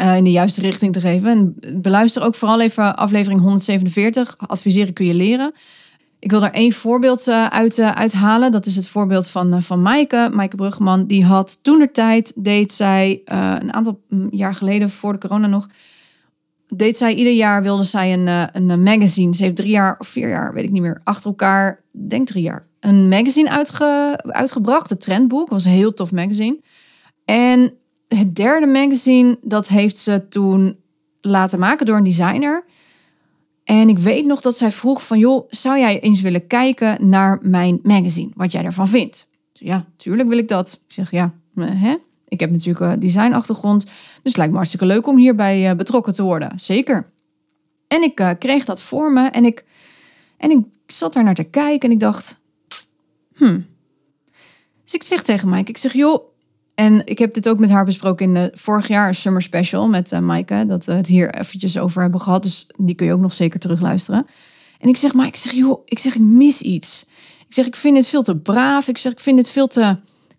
Uh, 0.00 0.16
in 0.16 0.24
de 0.24 0.30
juiste 0.30 0.60
richting 0.60 0.92
te 0.92 1.00
geven. 1.00 1.30
En 1.30 1.56
beluister 1.82 2.22
ook 2.22 2.34
vooral 2.34 2.60
even 2.60 2.96
aflevering 2.96 3.40
147. 3.40 4.34
Adviseren 4.38 4.92
kun 4.92 5.06
je 5.06 5.14
leren. 5.14 5.52
Ik 6.18 6.30
wil 6.30 6.40
daar 6.40 6.50
één 6.50 6.72
voorbeeld 6.72 7.26
uh, 7.26 7.46
uit 7.46 7.78
uh, 7.78 7.90
uithalen. 7.90 8.52
Dat 8.52 8.66
is 8.66 8.76
het 8.76 8.88
voorbeeld 8.88 9.28
van, 9.28 9.62
van 9.62 9.82
Maaike. 9.82 10.30
Maaike 10.32 10.56
Bruggeman. 10.56 11.06
Die 11.06 11.24
had 11.24 11.62
toen 11.62 11.78
de 11.78 11.90
tijd, 11.90 12.32
deed 12.34 12.72
zij 12.72 13.22
een 13.24 13.72
aantal 13.72 14.00
mm, 14.08 14.28
jaar 14.30 14.54
geleden, 14.54 14.90
voor 14.90 15.12
de 15.12 15.18
corona 15.18 15.46
nog, 15.46 15.68
deed 16.68 16.96
zij 16.96 17.14
ieder 17.14 17.32
jaar, 17.32 17.62
wilde 17.62 17.82
zij 17.82 18.12
een, 18.12 18.48
een 18.52 18.82
magazine. 18.82 19.34
Ze 19.34 19.42
heeft 19.42 19.56
drie 19.56 19.70
jaar 19.70 19.96
of 19.98 20.08
vier 20.08 20.28
jaar, 20.28 20.52
weet 20.52 20.64
ik 20.64 20.70
niet 20.70 20.82
meer, 20.82 21.00
achter 21.04 21.30
elkaar, 21.30 21.82
denk 21.92 22.26
drie 22.26 22.42
jaar, 22.42 22.66
een 22.80 23.08
magazine 23.08 23.50
uitge, 23.50 24.20
uitgebracht. 24.22 24.90
Het 24.90 25.00
Trendboek, 25.00 25.48
was 25.48 25.64
een 25.64 25.70
heel 25.70 25.94
tof 25.94 26.12
magazine. 26.12 26.60
En 27.24 27.72
het 28.08 28.36
derde 28.36 28.66
magazine, 28.66 29.38
dat 29.40 29.68
heeft 29.68 29.98
ze 29.98 30.28
toen 30.28 30.76
laten 31.20 31.58
maken 31.58 31.86
door 31.86 31.96
een 31.96 32.04
designer. 32.04 32.64
En 33.64 33.88
ik 33.88 33.98
weet 33.98 34.26
nog 34.26 34.40
dat 34.40 34.56
zij 34.56 34.70
vroeg 34.70 35.06
van, 35.06 35.18
joh, 35.18 35.46
zou 35.50 35.78
jij 35.78 36.00
eens 36.00 36.20
willen 36.20 36.46
kijken 36.46 37.08
naar 37.08 37.38
mijn 37.42 37.78
magazine? 37.82 38.30
Wat 38.34 38.52
jij 38.52 38.64
ervan 38.64 38.88
vindt? 38.88 39.28
Ja, 39.52 39.84
tuurlijk 39.96 40.28
wil 40.28 40.38
ik 40.38 40.48
dat. 40.48 40.82
Ik 40.86 40.92
zeg, 40.92 41.10
ja, 41.10 41.34
eh, 41.54 41.82
hè? 41.82 41.96
Ik 42.28 42.40
heb 42.40 42.50
natuurlijk 42.50 42.80
een 42.80 43.00
designachtergrond, 43.00 43.84
dus 43.84 43.92
het 44.22 44.36
lijkt 44.36 44.50
me 44.50 44.56
hartstikke 44.56 44.86
leuk 44.86 45.06
om 45.06 45.16
hierbij 45.16 45.70
eh, 45.70 45.76
betrokken 45.76 46.14
te 46.14 46.22
worden. 46.22 46.58
Zeker. 46.58 47.10
En 47.88 48.02
ik 48.02 48.20
uh, 48.20 48.30
kreeg 48.38 48.64
dat 48.64 48.82
voor 48.82 49.12
me 49.12 49.28
en 49.28 49.44
ik, 49.44 49.64
en 50.36 50.50
ik 50.50 50.64
zat 50.86 51.12
daar 51.12 51.24
naar 51.24 51.34
te 51.34 51.44
kijken 51.44 51.88
en 51.88 51.94
ik 51.94 52.00
dacht, 52.00 52.40
hmm. 53.34 53.66
Dus 54.84 54.94
ik 54.94 55.02
zeg 55.02 55.22
tegen 55.22 55.48
Mike, 55.48 55.70
ik 55.70 55.78
zeg, 55.78 55.92
joh, 55.92 56.24
en 56.78 57.02
ik 57.04 57.18
heb 57.18 57.34
dit 57.34 57.48
ook 57.48 57.58
met 57.58 57.70
haar 57.70 57.84
besproken 57.84 58.26
in 58.26 58.34
de 58.34 58.50
vorig 58.54 58.88
jaar 58.88 59.14
Summer 59.14 59.42
Special 59.42 59.88
met 59.88 60.12
uh, 60.12 60.18
Maaike. 60.18 60.64
Dat 60.66 60.84
we 60.84 60.92
het 60.92 61.06
hier 61.06 61.34
eventjes 61.34 61.78
over 61.78 62.02
hebben 62.02 62.20
gehad. 62.20 62.42
Dus 62.42 62.66
die 62.76 62.94
kun 62.94 63.06
je 63.06 63.12
ook 63.12 63.20
nog 63.20 63.32
zeker 63.32 63.60
terugluisteren. 63.60 64.26
En 64.78 64.88
ik 64.88 64.96
zeg, 64.96 65.14
maar 65.14 65.26
ik 65.26 65.36
zeg, 65.36 65.52
joh, 65.52 65.82
ik 65.84 65.98
zeg, 65.98 66.14
ik 66.14 66.20
mis 66.20 66.62
iets. 66.62 67.06
Ik 67.38 67.54
zeg, 67.54 67.66
ik 67.66 67.76
vind 67.76 67.96
het 67.96 68.08
veel 68.08 68.22
te 68.22 68.36
braaf. 68.36 68.88
Ik 68.88 68.98
zeg, 68.98 69.12
ik 69.12 69.20
vind 69.20 69.38
het 69.38 69.50
veel 69.50 69.66
te 69.66 69.96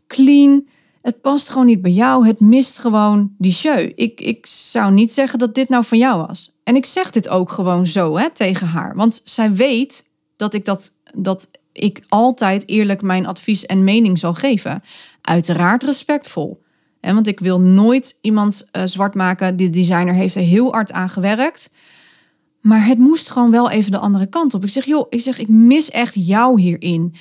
clean. 0.08 0.67
Het 1.01 1.22
past 1.22 1.50
gewoon 1.50 1.65
niet 1.65 1.81
bij 1.81 1.91
jou. 1.91 2.27
Het 2.27 2.39
mist 2.39 2.79
gewoon 2.79 3.36
die 3.38 3.53
show. 3.53 3.89
Ik, 3.96 4.22
ik 4.22 4.46
zou 4.48 4.91
niet 4.91 5.13
zeggen 5.13 5.39
dat 5.39 5.55
dit 5.55 5.69
nou 5.69 5.84
van 5.84 5.98
jou 5.98 6.27
was. 6.27 6.58
En 6.63 6.75
ik 6.75 6.86
zeg 6.86 7.12
dit 7.12 7.29
ook 7.29 7.51
gewoon 7.51 7.88
zo 7.88 8.17
hè, 8.17 8.29
tegen 8.29 8.67
haar. 8.67 8.96
Want 8.96 9.22
zij 9.24 9.53
weet 9.53 10.10
dat 10.36 10.53
ik 10.53 10.65
dat, 10.65 10.91
dat 11.13 11.50
ik 11.74 12.04
altijd 12.08 12.68
eerlijk 12.68 13.02
mijn 13.02 13.26
advies 13.26 13.66
en 13.66 13.84
mening 13.84 14.18
zal 14.18 14.34
geven. 14.34 14.84
Uiteraard 15.22 15.84
respectvol. 15.84 16.62
Want 17.02 17.28
ik 17.28 17.40
wil 17.40 17.60
nooit 17.60 18.18
iemand 18.22 18.70
uh, 18.72 18.82
zwart 18.86 19.16
maken. 19.16 19.56
Die 19.56 19.70
designer 19.70 20.14
heeft 20.14 20.36
er 20.36 20.42
heel 20.42 20.72
hard 20.72 20.92
aan 20.92 21.10
gewerkt. 21.10 21.74
Maar 22.62 22.86
het 22.86 22.98
moest 22.98 23.32
gewoon 23.32 23.52
wel 23.52 23.70
even 23.70 23.92
de 23.92 23.98
andere 23.98 24.26
kant 24.28 24.54
op. 24.54 24.64
Ik 24.64 24.70
zeg, 24.70 24.86
joh, 24.86 25.06
ik 25.10 25.20
zeg, 25.20 25.40
ik 25.40 25.48
mis 25.48 25.90
echt 25.90 26.14
jou 26.16 26.62
hierin. 26.62 27.16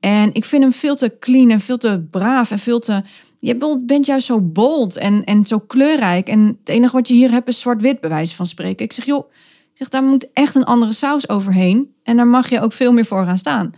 En 0.00 0.34
ik 0.34 0.44
vind 0.44 0.62
hem 0.62 0.72
veel 0.72 0.96
te 0.96 1.16
clean 1.18 1.50
en 1.50 1.60
veel 1.60 1.78
te 1.78 2.06
braaf 2.10 2.50
en 2.50 2.58
veel 2.58 2.78
te... 2.78 3.02
Je 3.38 3.82
bent 3.86 4.06
juist 4.06 4.26
zo 4.26 4.40
bold 4.40 4.96
en, 4.96 5.24
en 5.24 5.44
zo 5.44 5.58
kleurrijk. 5.58 6.28
En 6.28 6.46
het 6.46 6.68
enige 6.68 6.96
wat 6.96 7.08
je 7.08 7.14
hier 7.14 7.30
hebt 7.30 7.48
is 7.48 7.60
zwart-wit, 7.60 8.00
bij 8.00 8.10
wijze 8.10 8.34
van 8.34 8.46
spreken. 8.46 8.84
Ik 8.84 8.92
zeg, 8.92 9.04
joh, 9.04 9.30
zeg, 9.72 9.88
daar 9.88 10.02
moet 10.02 10.26
echt 10.32 10.54
een 10.54 10.64
andere 10.64 10.92
saus 10.92 11.28
overheen. 11.28 11.94
En 12.02 12.16
daar 12.16 12.26
mag 12.26 12.50
je 12.50 12.60
ook 12.60 12.72
veel 12.72 12.92
meer 12.92 13.04
voor 13.04 13.24
gaan 13.24 13.38
staan. 13.38 13.72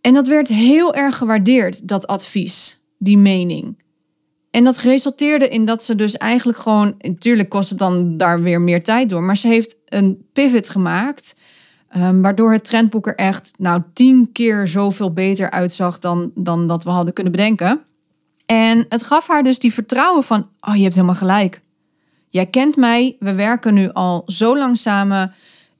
En 0.00 0.14
dat 0.14 0.28
werd 0.28 0.48
heel 0.48 0.94
erg 0.94 1.16
gewaardeerd, 1.16 1.88
dat 1.88 2.06
advies, 2.06 2.82
die 2.98 3.18
mening. 3.18 3.82
En 4.50 4.64
dat 4.64 4.78
resulteerde 4.78 5.48
in 5.48 5.64
dat 5.64 5.82
ze 5.82 5.94
dus 5.94 6.16
eigenlijk 6.16 6.58
gewoon, 6.58 6.94
natuurlijk 6.98 7.48
kost 7.48 7.70
het 7.70 7.78
dan 7.78 8.16
daar 8.16 8.42
weer 8.42 8.60
meer 8.60 8.82
tijd 8.84 9.08
door, 9.08 9.22
maar 9.22 9.36
ze 9.36 9.48
heeft 9.48 9.76
een 9.84 10.26
pivot 10.32 10.68
gemaakt, 10.68 11.36
um, 11.96 12.22
waardoor 12.22 12.52
het 12.52 12.64
trendboek 12.64 13.06
er 13.06 13.14
echt 13.14 13.52
nou 13.58 13.82
tien 13.92 14.32
keer 14.32 14.66
zoveel 14.66 15.12
beter 15.12 15.50
uitzag 15.50 15.98
dan, 15.98 16.30
dan 16.34 16.66
dat 16.66 16.84
we 16.84 16.90
hadden 16.90 17.14
kunnen 17.14 17.32
bedenken. 17.32 17.80
En 18.46 18.86
het 18.88 19.02
gaf 19.02 19.28
haar 19.28 19.42
dus 19.42 19.58
die 19.58 19.72
vertrouwen 19.72 20.24
van, 20.24 20.48
oh 20.60 20.76
je 20.76 20.82
hebt 20.82 20.94
helemaal 20.94 21.14
gelijk. 21.14 21.60
Jij 22.28 22.46
kent 22.46 22.76
mij, 22.76 23.16
we 23.18 23.34
werken 23.34 23.74
nu 23.74 23.92
al 23.92 24.22
zo 24.26 24.58
lang 24.58 24.78
samen. 24.78 25.34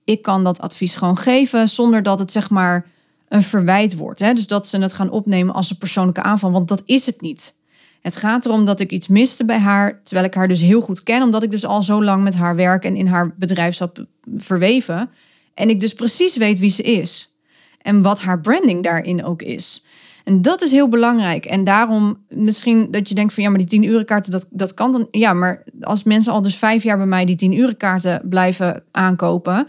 Ik 0.05 0.23
kan 0.23 0.45
dat 0.45 0.61
advies 0.61 0.95
gewoon 0.95 1.19
geven 1.19 1.69
zonder 1.69 2.03
dat 2.03 2.19
het 2.19 2.33
zeg 2.33 2.50
maar 2.50 2.87
een 3.30 3.42
verwijt 3.42 3.96
wordt. 3.96 4.20
Hè? 4.20 4.32
Dus 4.32 4.46
dat 4.46 4.66
ze 4.66 4.78
het 4.78 4.92
gaan 4.92 5.10
opnemen 5.10 5.54
als 5.54 5.70
een 5.70 5.78
persoonlijke 5.78 6.22
aanval, 6.22 6.50
want 6.50 6.68
dat 6.68 6.82
is 6.84 7.06
het 7.06 7.20
niet. 7.20 7.54
Het 8.00 8.16
gaat 8.16 8.44
erom 8.44 8.64
dat 8.64 8.80
ik 8.80 8.90
iets 8.90 9.08
miste 9.08 9.44
bij 9.44 9.58
haar, 9.58 10.00
terwijl 10.04 10.26
ik 10.26 10.34
haar 10.34 10.49
dus 10.49 10.60
heel 10.60 10.80
goed 10.80 11.02
ken, 11.02 11.22
omdat 11.22 11.42
ik 11.42 11.50
dus 11.50 11.64
al 11.64 11.82
zo 11.82 12.04
lang 12.04 12.22
met 12.22 12.34
haar 12.34 12.56
werk 12.56 12.84
en 12.84 12.96
in 12.96 13.06
haar 13.06 13.34
bedrijf 13.37 13.75
zat 13.75 14.04
verweven. 14.37 15.10
En 15.54 15.68
ik 15.68 15.80
dus 15.80 15.92
precies 15.92 16.37
weet 16.37 16.58
wie 16.58 16.70
ze 16.70 16.82
is. 16.82 17.34
En 17.82 18.02
wat 18.02 18.20
haar 18.20 18.40
branding 18.40 18.82
daarin 18.82 19.25
ook 19.25 19.42
is. 19.42 19.87
En 20.25 20.42
dat 20.42 20.62
is 20.62 20.70
heel 20.70 20.88
belangrijk. 20.88 21.44
En 21.44 21.64
daarom 21.64 22.25
misschien 22.28 22.90
dat 22.90 23.08
je 23.08 23.14
denkt 23.14 23.34
van 23.34 23.42
ja, 23.42 23.49
maar 23.49 23.58
die 23.58 23.68
10 23.68 23.82
uren 23.82 24.04
kaarten, 24.04 24.30
dat, 24.30 24.46
dat 24.50 24.75
kan 24.75 24.92
dan. 24.92 25.08
Ja, 25.10 25.32
maar 25.32 25.64
als 25.80 26.02
mensen 26.02 26.32
al 26.32 26.42
dus 26.42 26.56
vijf 26.56 26.82
jaar 26.82 26.96
bij 26.96 27.06
mij 27.06 27.25
die 27.25 27.37
10 27.37 27.52
uren 27.52 27.76
kaarten 27.76 28.22
blijven 28.25 28.82
aankopen, 28.90 29.68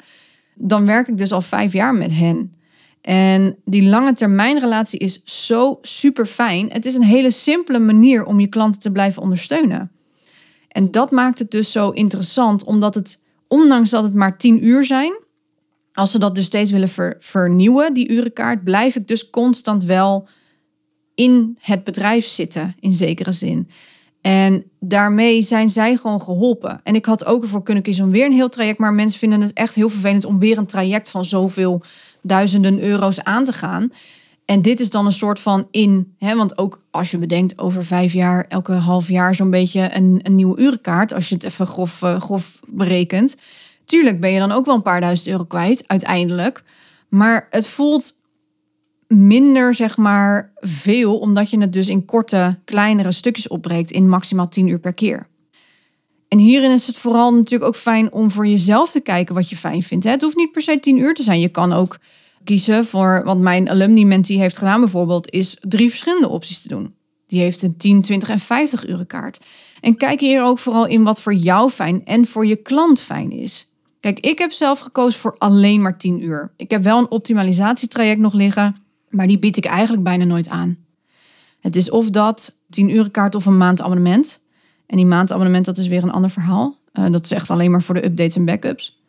dan 0.55 0.85
werk 0.85 1.07
ik 1.07 1.17
dus 1.17 1.31
al 1.31 1.41
vijf 1.41 1.73
jaar 1.73 1.95
met 1.95 2.13
hen. 2.13 2.53
En 3.01 3.58
die 3.65 3.89
lange 3.89 4.13
termijn 4.13 4.60
relatie 4.60 5.00
is 5.00 5.22
zo 5.24 5.77
super 5.81 6.25
fijn. 6.25 6.72
Het 6.72 6.86
is 6.86 6.96
een 6.96 7.03
hele 7.03 7.31
simpele 7.31 7.79
manier 7.79 8.25
om 8.25 8.39
je 8.39 8.48
klanten 8.48 8.81
te 8.81 8.91
blijven 8.91 9.22
ondersteunen. 9.22 9.91
En 10.67 10.91
dat 10.91 11.12
maakt 11.12 11.39
het 11.39 11.51
dus 11.51 11.72
zo 11.72 11.89
interessant, 11.89 12.63
omdat 12.63 12.96
het, 12.96 13.24
ondanks 13.48 13.89
dat 13.89 14.03
het 14.03 14.13
maar 14.13 14.38
10 14.38 14.65
uur 14.65 14.86
zijn, 14.86 15.20
als 15.93 16.12
ze 16.12 16.20
dat 16.20 16.36
dus 16.36 16.46
steeds 16.46 16.72
willen 16.72 17.15
vernieuwen, 17.20 17.93
die 17.93 18.10
urenkaart, 18.10 18.63
blijf 18.63 18.96
ik 18.96 19.08
dus 19.08 19.29
constant 19.29 19.84
wel 19.84 20.27
in 21.15 21.58
het 21.60 21.84
bedrijf 21.84 22.25
zitten, 22.25 22.75
in 22.79 22.93
zekere 22.93 23.31
zin. 23.31 23.70
En 24.22 24.63
daarmee 24.79 25.41
zijn 25.41 25.70
zij 25.70 25.96
gewoon 25.96 26.22
geholpen. 26.22 26.81
En 26.84 26.96
ik 26.96 27.05
had 27.05 27.25
ook 27.25 27.43
ervoor 27.43 27.63
kunnen 27.63 27.84
kiezen 27.84 28.05
om 28.05 28.12
weer 28.12 28.25
een 28.25 28.31
heel 28.31 28.50
traject, 28.50 28.79
maar 28.79 28.93
mensen 28.93 29.20
vinden 29.20 29.41
het 29.41 29.53
echt 29.53 29.75
heel 29.75 29.89
vervelend 29.89 30.25
om 30.25 30.39
weer 30.39 30.58
een 30.58 30.65
traject 30.65 31.10
van 31.10 31.25
zoveel 31.25 31.81
duizenden 32.21 32.81
euro's 32.81 33.23
aan 33.23 33.45
te 33.45 33.53
gaan. 33.53 33.91
En 34.45 34.61
dit 34.61 34.79
is 34.79 34.89
dan 34.89 35.05
een 35.05 35.11
soort 35.11 35.39
van 35.39 35.67
in, 35.71 36.15
hè, 36.17 36.35
want 36.35 36.57
ook 36.57 36.81
als 36.91 37.11
je 37.11 37.17
bedenkt 37.17 37.59
over 37.59 37.85
vijf 37.85 38.13
jaar, 38.13 38.45
elke 38.47 38.73
half 38.73 39.07
jaar 39.07 39.35
zo'n 39.35 39.49
beetje 39.49 39.95
een, 39.95 40.19
een 40.23 40.35
nieuwe 40.35 40.61
urenkaart, 40.61 41.13
als 41.13 41.29
je 41.29 41.35
het 41.35 41.43
even 41.43 41.67
grof, 41.67 42.01
uh, 42.01 42.21
grof 42.21 42.59
berekent. 42.67 43.37
Tuurlijk 43.85 44.19
ben 44.19 44.31
je 44.31 44.39
dan 44.39 44.51
ook 44.51 44.65
wel 44.65 44.75
een 44.75 44.81
paar 44.81 45.01
duizend 45.01 45.27
euro 45.27 45.43
kwijt, 45.43 45.83
uiteindelijk. 45.87 46.63
Maar 47.09 47.47
het 47.49 47.67
voelt 47.67 48.13
minder, 49.07 49.73
zeg 49.73 49.97
maar, 49.97 50.51
veel, 50.55 51.19
omdat 51.19 51.49
je 51.49 51.59
het 51.59 51.73
dus 51.73 51.89
in 51.89 52.05
korte, 52.05 52.57
kleinere 52.65 53.11
stukjes 53.11 53.47
opbreekt 53.47 53.91
in 53.91 54.09
maximaal 54.09 54.49
10 54.49 54.67
uur 54.67 54.79
per 54.79 54.93
keer. 54.93 55.27
En 56.31 56.38
hierin 56.38 56.71
is 56.71 56.88
het 56.88 56.97
vooral 56.97 57.33
natuurlijk 57.33 57.63
ook 57.63 57.81
fijn 57.81 58.11
om 58.11 58.31
voor 58.31 58.47
jezelf 58.47 58.91
te 58.91 59.00
kijken 59.00 59.35
wat 59.35 59.50
je 59.50 59.55
fijn 59.55 59.83
vindt. 59.83 60.05
Het 60.05 60.21
hoeft 60.21 60.35
niet 60.35 60.51
per 60.51 60.61
se 60.61 60.79
10 60.79 60.97
uur 60.97 61.13
te 61.13 61.23
zijn. 61.23 61.39
Je 61.39 61.50
kan 61.50 61.73
ook 61.73 61.97
kiezen 62.43 62.85
voor, 62.85 63.21
wat 63.25 63.38
mijn 63.38 63.69
alumni 63.69 64.05
mentee 64.05 64.38
heeft 64.38 64.57
gedaan 64.57 64.79
bijvoorbeeld, 64.79 65.31
is 65.31 65.57
drie 65.61 65.89
verschillende 65.89 66.27
opties 66.27 66.61
te 66.61 66.67
doen. 66.67 66.93
Die 67.27 67.41
heeft 67.41 67.61
een 67.61 67.77
10, 67.77 68.01
20 68.01 68.29
en 68.29 68.39
50 68.39 68.88
uur 68.88 69.05
kaart. 69.05 69.41
En 69.81 69.95
kijk 69.95 70.19
hier 70.19 70.43
ook 70.43 70.59
vooral 70.59 70.85
in 70.85 71.03
wat 71.03 71.21
voor 71.21 71.33
jou 71.33 71.69
fijn 71.69 72.05
en 72.05 72.25
voor 72.25 72.45
je 72.45 72.55
klant 72.55 73.00
fijn 73.00 73.31
is. 73.31 73.71
Kijk, 74.00 74.19
ik 74.19 74.38
heb 74.38 74.51
zelf 74.51 74.79
gekozen 74.79 75.19
voor 75.19 75.35
alleen 75.38 75.81
maar 75.81 75.97
10 75.97 76.23
uur. 76.23 76.53
Ik 76.57 76.71
heb 76.71 76.83
wel 76.83 76.97
een 76.97 77.11
optimalisatietraject 77.11 78.19
nog 78.19 78.33
liggen, 78.33 78.75
maar 79.09 79.27
die 79.27 79.39
bied 79.39 79.57
ik 79.57 79.65
eigenlijk 79.65 80.03
bijna 80.03 80.23
nooit 80.23 80.47
aan. 80.47 80.77
Het 81.59 81.75
is 81.75 81.89
of 81.89 82.09
dat 82.09 82.59
10 82.69 82.89
uur 82.89 83.09
kaart 83.09 83.35
of 83.35 83.45
een 83.45 83.57
maandabonnement. 83.57 84.41
En 84.91 84.98
die 84.98 85.05
maandabonnement, 85.05 85.65
dat 85.65 85.77
is 85.77 85.88
weer 85.88 86.03
een 86.03 86.12
ander 86.12 86.29
verhaal. 86.29 86.75
Uh, 86.93 87.12
dat 87.12 87.25
is 87.25 87.31
echt 87.31 87.50
alleen 87.50 87.71
maar 87.71 87.81
voor 87.81 87.95
de 87.95 88.05
updates 88.05 88.36
en 88.36 88.45
backups. 88.45 89.00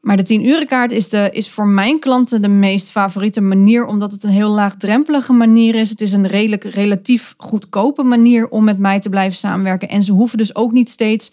Maar 0.00 0.16
de 0.16 0.22
10 0.22 0.46
uren 0.46 0.66
kaart 0.66 0.92
is, 0.92 1.08
de, 1.08 1.28
is 1.32 1.50
voor 1.50 1.66
mijn 1.66 1.98
klanten 1.98 2.42
de 2.42 2.48
meest 2.48 2.90
favoriete 2.90 3.40
manier, 3.40 3.86
omdat 3.86 4.12
het 4.12 4.24
een 4.24 4.30
heel 4.30 4.50
laagdrempelige 4.50 5.32
manier 5.32 5.74
is. 5.74 5.90
Het 5.90 6.00
is 6.00 6.12
een 6.12 6.26
redelijk, 6.26 6.64
relatief 6.64 7.34
goedkope 7.36 8.02
manier 8.02 8.48
om 8.48 8.64
met 8.64 8.78
mij 8.78 9.00
te 9.00 9.08
blijven 9.08 9.38
samenwerken. 9.38 9.88
En 9.88 10.02
ze 10.02 10.12
hoeven 10.12 10.38
dus 10.38 10.54
ook 10.54 10.72
niet 10.72 10.90
steeds, 10.90 11.32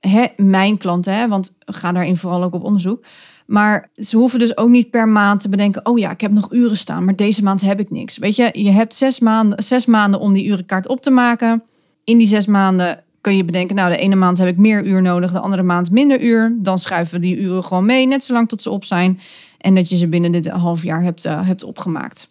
hè, 0.00 0.24
mijn 0.36 0.78
klanten, 0.78 1.14
hè, 1.14 1.28
want 1.28 1.56
ga 1.64 1.92
daarin 1.92 2.16
vooral 2.16 2.42
ook 2.42 2.54
op 2.54 2.64
onderzoek. 2.64 3.04
Maar 3.46 3.88
ze 3.96 4.16
hoeven 4.16 4.38
dus 4.38 4.56
ook 4.56 4.68
niet 4.68 4.90
per 4.90 5.08
maand 5.08 5.40
te 5.40 5.48
bedenken: 5.48 5.86
oh 5.86 5.98
ja, 5.98 6.10
ik 6.10 6.20
heb 6.20 6.32
nog 6.32 6.52
uren 6.52 6.76
staan, 6.76 7.04
maar 7.04 7.16
deze 7.16 7.42
maand 7.42 7.60
heb 7.60 7.80
ik 7.80 7.90
niks. 7.90 8.18
Weet 8.18 8.36
je, 8.36 8.50
je 8.52 8.70
hebt 8.70 8.94
zes 8.94 9.20
maanden, 9.20 9.62
zes 9.62 9.86
maanden 9.86 10.20
om 10.20 10.32
die 10.32 10.44
urenkaart 10.44 10.88
op 10.88 11.00
te 11.00 11.10
maken 11.10 11.62
in 12.06 12.18
die 12.18 12.26
zes 12.26 12.46
maanden 12.46 13.04
kun 13.20 13.36
je 13.36 13.44
bedenken, 13.44 13.76
nou 13.76 13.90
de 13.90 13.96
ene 13.96 14.14
maand 14.14 14.38
heb 14.38 14.48
ik 14.48 14.56
meer 14.56 14.84
uur 14.84 15.02
nodig, 15.02 15.32
de 15.32 15.38
andere 15.38 15.62
maand 15.62 15.90
minder 15.90 16.20
uur. 16.20 16.56
Dan 16.58 16.78
schuiven 16.78 17.14
we 17.14 17.26
die 17.26 17.36
uren 17.36 17.64
gewoon 17.64 17.86
mee, 17.86 18.06
net 18.06 18.24
zolang 18.24 18.48
tot 18.48 18.62
ze 18.62 18.70
op 18.70 18.84
zijn. 18.84 19.20
En 19.58 19.74
dat 19.74 19.88
je 19.88 19.96
ze 19.96 20.08
binnen 20.08 20.32
dit 20.32 20.46
half 20.46 20.82
jaar 20.82 21.02
hebt, 21.02 21.24
uh, 21.24 21.46
hebt 21.46 21.62
opgemaakt. 21.62 22.30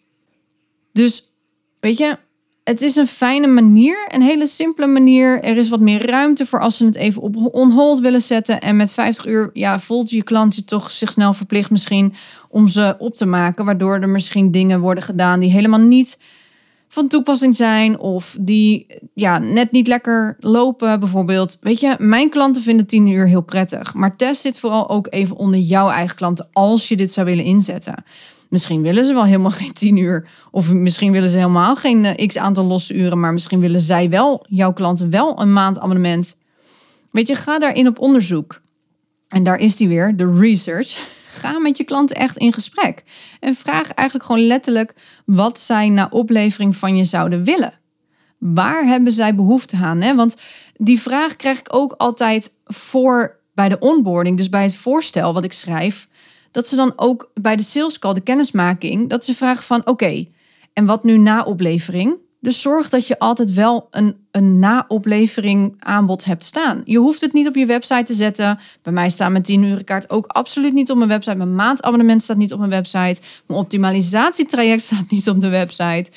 Dus 0.92 1.34
weet 1.80 1.98
je, 1.98 2.18
het 2.64 2.82
is 2.82 2.96
een 2.96 3.08
fijne 3.08 3.48
manier, 3.48 4.10
een 4.14 4.22
hele 4.22 4.48
simpele 4.48 4.88
manier. 4.88 5.44
Er 5.44 5.58
is 5.58 5.70
wat 5.70 5.80
meer 5.80 6.10
ruimte 6.10 6.46
voor 6.46 6.60
als 6.60 6.78
ze 6.78 6.86
het 6.86 6.96
even 6.96 7.22
op 7.22 7.36
on 7.52 7.72
hold 7.72 8.00
willen 8.00 8.22
zetten. 8.22 8.62
En 8.62 8.76
met 8.76 8.94
50 8.94 9.26
uur 9.26 9.50
ja, 9.54 9.80
voelt 9.80 10.10
je 10.10 10.24
klant 10.24 10.56
je 10.56 10.64
toch 10.64 10.92
zich 10.92 11.12
snel 11.12 11.34
verplicht 11.34 11.70
misschien 11.70 12.14
om 12.50 12.68
ze 12.68 12.96
op 13.00 13.16
te 13.16 13.26
maken. 13.26 13.66
Waardoor 13.66 14.00
er 14.00 14.10
misschien 14.10 14.52
dingen 14.52 14.80
worden 14.80 15.04
gedaan 15.04 15.40
die 15.40 15.52
helemaal 15.52 15.80
niet 15.80 16.18
van 16.88 17.08
toepassing 17.08 17.56
zijn 17.56 18.00
of 18.00 18.38
die 18.40 18.88
ja, 19.14 19.38
net 19.38 19.72
niet 19.72 19.88
lekker 19.88 20.38
lopen 20.40 21.00
bijvoorbeeld. 21.00 21.58
Weet 21.62 21.80
je, 21.80 21.96
mijn 21.98 22.30
klanten 22.30 22.62
vinden 22.62 22.86
10 22.86 23.08
uur 23.08 23.28
heel 23.28 23.42
prettig, 23.42 23.94
maar 23.94 24.16
test 24.16 24.44
dit 24.44 24.60
vooral 24.60 24.90
ook 24.90 25.08
even 25.10 25.36
onder 25.36 25.60
jouw 25.60 25.90
eigen 25.90 26.16
klanten 26.16 26.48
als 26.52 26.88
je 26.88 26.96
dit 26.96 27.12
zou 27.12 27.26
willen 27.26 27.44
inzetten. 27.44 28.04
Misschien 28.50 28.82
willen 28.82 29.06
ze 29.06 29.14
wel 29.14 29.26
helemaal 29.26 29.52
geen 29.62 29.74
10 29.74 29.98
uur 29.98 30.28
of 30.52 30.74
misschien 30.74 31.12
willen 31.12 31.30
ze 31.30 31.38
helemaal 31.38 31.76
geen 31.76 32.06
eh, 32.06 32.28
x 32.28 32.38
aantal 32.38 32.66
losse 32.66 32.94
uren, 32.94 33.20
maar 33.20 33.34
misschien 33.34 33.60
willen 33.60 33.80
zij 33.80 34.10
wel, 34.10 34.46
jouw 34.48 34.74
klanten 34.74 35.10
wel 35.10 35.42
een 35.42 35.54
maandabonnement. 35.54 36.38
Weet 37.12 37.28
je, 37.28 37.36
ga 37.36 37.60
daarin 37.60 37.88
op 37.88 38.00
onderzoek. 38.00 38.62
En 39.28 39.44
daar 39.44 39.58
is 39.58 39.76
die 39.76 39.88
weer, 39.88 40.18
de 40.18 40.36
research 40.40 41.08
ga 41.36 41.60
met 41.60 41.78
je 41.78 41.84
klanten 41.84 42.16
echt 42.16 42.38
in 42.38 42.54
gesprek. 42.54 43.04
En 43.40 43.56
vraag 43.56 43.92
eigenlijk 43.92 44.28
gewoon 44.30 44.48
letterlijk 44.48 44.94
wat 45.26 45.60
zij 45.60 45.90
na 45.90 46.08
oplevering 46.10 46.76
van 46.76 46.98
je 46.98 47.04
zouden 47.04 47.44
willen. 47.44 47.80
Waar 48.38 48.86
hebben 48.86 49.12
zij 49.12 49.36
behoefte 49.36 49.76
aan? 49.76 50.02
Hè? 50.02 50.16
Want 50.16 50.38
die 50.74 51.02
vraag 51.02 51.36
krijg 51.36 51.60
ik 51.60 51.76
ook 51.76 51.92
altijd 51.92 52.56
voor 52.66 53.40
bij 53.54 53.70
de 53.70 53.80
onboarding, 53.80 54.38
dus 54.38 54.50
bij 54.50 54.64
het 54.64 54.76
voorstel 54.76 55.34
wat 55.34 55.44
ik 55.44 55.54
schrijf. 55.54 56.08
Dat 56.52 56.68
ze 56.68 56.76
dan 56.76 56.94
ook 56.96 57.32
bij 57.34 57.56
de 57.56 57.64
sales 57.64 58.00
call, 58.00 58.14
de 58.14 58.22
kennismaking, 58.22 59.10
dat 59.10 59.26
ze 59.26 59.36
vragen 59.36 59.64
van 59.64 59.88
oké, 59.88 60.28
en 60.74 60.86
wat 60.86 61.04
nu 61.04 61.18
na 61.18 61.44
oplevering? 61.44 62.18
Dus 62.46 62.62
zorg 62.62 62.90
dat 62.90 63.08
je 63.08 63.20
altijd 63.20 63.54
wel 63.54 63.88
een, 63.92 64.16
een 64.32 64.60
na-oplevering 64.60 65.76
aanbod 65.80 66.26
hebt 66.26 66.44
staan. 66.44 66.82
Je 66.84 66.98
hoeft 66.98 67.22
het 67.22 67.34
niet 67.34 67.48
op 67.48 67.56
je 67.56 67.66
website 67.66 68.04
te 68.04 68.14
zetten. 68.14 68.60
Bij 68.82 68.94
mij 68.94 69.10
staat 69.10 69.32
mijn 69.32 69.44
10 69.44 69.64
uur 69.64 69.84
kaart 69.84 70.10
ook 70.10 70.26
absoluut 70.26 70.74
niet 70.74 70.92
op 70.92 70.98
mijn 70.98 71.10
website. 71.10 71.36
Mijn 71.36 71.56
maandabonnement 71.56 72.22
staat 72.22 72.38
niet 72.38 72.54
op 72.54 72.60
mijn 72.60 72.72
website. 72.72 73.22
Mijn 73.48 73.60
optimalisatietraject 73.60 74.82
staat 74.92 75.10
niet 75.10 75.30
op 75.30 75.42
de 75.42 75.50
website. 75.50 76.12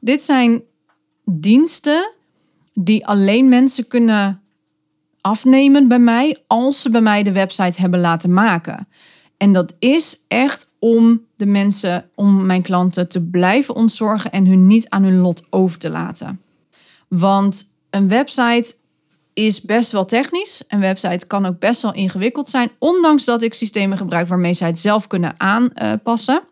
Dit 0.00 0.22
zijn 0.22 0.62
diensten 1.24 2.10
die 2.74 3.06
alleen 3.06 3.48
mensen 3.48 3.86
kunnen 3.86 4.42
afnemen 5.20 5.88
bij 5.88 5.98
mij 5.98 6.36
als 6.46 6.82
ze 6.82 6.90
bij 6.90 7.00
mij 7.00 7.22
de 7.22 7.32
website 7.32 7.80
hebben 7.80 8.00
laten 8.00 8.32
maken. 8.32 8.88
En 9.40 9.52
dat 9.52 9.74
is 9.78 10.24
echt 10.28 10.72
om 10.78 11.26
de 11.36 11.46
mensen, 11.46 12.10
om 12.14 12.46
mijn 12.46 12.62
klanten 12.62 13.08
te 13.08 13.26
blijven 13.26 13.74
ontzorgen 13.74 14.30
en 14.30 14.46
hun 14.46 14.66
niet 14.66 14.88
aan 14.88 15.02
hun 15.02 15.18
lot 15.18 15.44
over 15.50 15.78
te 15.78 15.90
laten. 15.90 16.40
Want 17.08 17.72
een 17.90 18.08
website 18.08 18.74
is 19.32 19.60
best 19.60 19.92
wel 19.92 20.04
technisch. 20.04 20.62
Een 20.68 20.80
website 20.80 21.26
kan 21.26 21.46
ook 21.46 21.58
best 21.58 21.82
wel 21.82 21.94
ingewikkeld 21.94 22.50
zijn, 22.50 22.70
ondanks 22.78 23.24
dat 23.24 23.42
ik 23.42 23.54
systemen 23.54 23.96
gebruik 23.96 24.28
waarmee 24.28 24.54
zij 24.54 24.68
het 24.68 24.78
zelf 24.78 25.06
kunnen 25.06 25.34
aanpassen. 25.36 26.42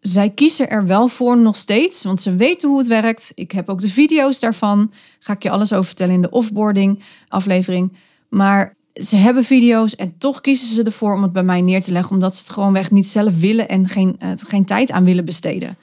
Zij 0.00 0.30
kiezen 0.30 0.70
er 0.70 0.86
wel 0.86 1.08
voor 1.08 1.38
nog 1.38 1.56
steeds, 1.56 2.02
want 2.04 2.22
ze 2.22 2.36
weten 2.36 2.68
hoe 2.68 2.78
het 2.78 2.86
werkt. 2.86 3.32
Ik 3.34 3.52
heb 3.52 3.68
ook 3.68 3.80
de 3.80 3.88
video's 3.88 4.40
daarvan. 4.40 4.92
Ga 5.18 5.32
ik 5.32 5.42
je 5.42 5.50
alles 5.50 5.72
over 5.72 5.86
vertellen 5.86 6.14
in 6.14 6.22
de 6.22 6.30
offboarding 6.30 7.02
aflevering. 7.28 7.96
Maar 8.28 8.78
ze 8.94 9.16
hebben 9.16 9.44
video's 9.44 9.96
en 9.96 10.14
toch 10.18 10.40
kiezen 10.40 10.66
ze 10.66 10.82
ervoor 10.82 11.14
om 11.14 11.22
het 11.22 11.32
bij 11.32 11.42
mij 11.42 11.60
neer 11.60 11.82
te 11.82 11.92
leggen, 11.92 12.12
omdat 12.12 12.34
ze 12.34 12.40
het 12.40 12.50
gewoonweg 12.50 12.90
niet 12.90 13.06
zelf 13.06 13.40
willen 13.40 13.68
en 13.68 13.88
geen, 13.88 14.16
uh, 14.22 14.30
geen 14.36 14.64
tijd 14.64 14.90
aan 14.90 15.04
willen 15.04 15.24
besteden. 15.24 15.76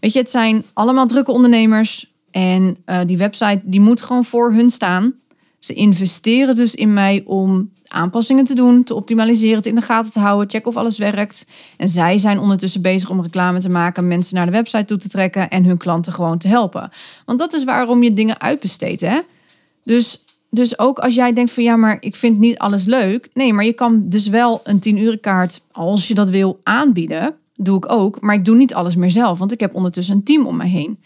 Weet 0.00 0.12
je, 0.12 0.18
het 0.18 0.30
zijn 0.30 0.64
allemaal 0.72 1.06
drukke 1.06 1.32
ondernemers 1.32 2.12
en 2.30 2.76
uh, 2.86 3.00
die 3.06 3.16
website 3.16 3.60
die 3.64 3.80
moet 3.80 4.02
gewoon 4.02 4.24
voor 4.24 4.52
hun 4.52 4.70
staan. 4.70 5.14
Ze 5.58 5.72
investeren 5.72 6.56
dus 6.56 6.74
in 6.74 6.92
mij 6.92 7.22
om 7.26 7.70
aanpassingen 7.88 8.44
te 8.44 8.54
doen, 8.54 8.84
te 8.84 8.94
optimaliseren, 8.94 9.56
het 9.56 9.66
in 9.66 9.74
de 9.74 9.80
gaten 9.80 10.12
te 10.12 10.20
houden, 10.20 10.50
checken 10.50 10.70
of 10.70 10.76
alles 10.76 10.98
werkt. 10.98 11.46
En 11.76 11.88
zij 11.88 12.18
zijn 12.18 12.38
ondertussen 12.38 12.82
bezig 12.82 13.10
om 13.10 13.22
reclame 13.22 13.58
te 13.58 13.68
maken, 13.68 14.08
mensen 14.08 14.36
naar 14.36 14.46
de 14.46 14.52
website 14.52 14.84
toe 14.84 14.96
te 14.96 15.08
trekken 15.08 15.50
en 15.50 15.64
hun 15.64 15.76
klanten 15.76 16.12
gewoon 16.12 16.38
te 16.38 16.48
helpen. 16.48 16.90
Want 17.24 17.38
dat 17.38 17.54
is 17.54 17.64
waarom 17.64 18.02
je 18.02 18.12
dingen 18.12 18.40
uitbesteedt, 18.40 19.00
hè? 19.00 19.18
Dus, 19.84 20.24
dus 20.50 20.78
ook 20.78 20.98
als 20.98 21.14
jij 21.14 21.32
denkt 21.32 21.50
van 21.50 21.62
ja, 21.62 21.76
maar 21.76 21.96
ik 22.00 22.16
vind 22.16 22.38
niet 22.38 22.58
alles 22.58 22.84
leuk. 22.84 23.28
Nee, 23.34 23.52
maar 23.52 23.64
je 23.64 23.72
kan 23.72 24.08
dus 24.08 24.28
wel 24.28 24.60
een 24.64 24.78
10 24.78 24.96
uur 24.96 25.18
kaart, 25.18 25.60
als 25.72 26.08
je 26.08 26.14
dat 26.14 26.30
wil, 26.30 26.60
aanbieden. 26.62 27.34
Doe 27.54 27.76
ik 27.76 27.92
ook, 27.92 28.20
maar 28.20 28.34
ik 28.34 28.44
doe 28.44 28.56
niet 28.56 28.74
alles 28.74 28.96
meer 28.96 29.10
zelf, 29.10 29.38
want 29.38 29.52
ik 29.52 29.60
heb 29.60 29.74
ondertussen 29.74 30.14
een 30.14 30.24
team 30.24 30.46
om 30.46 30.56
me 30.56 30.64
heen. 30.64 30.98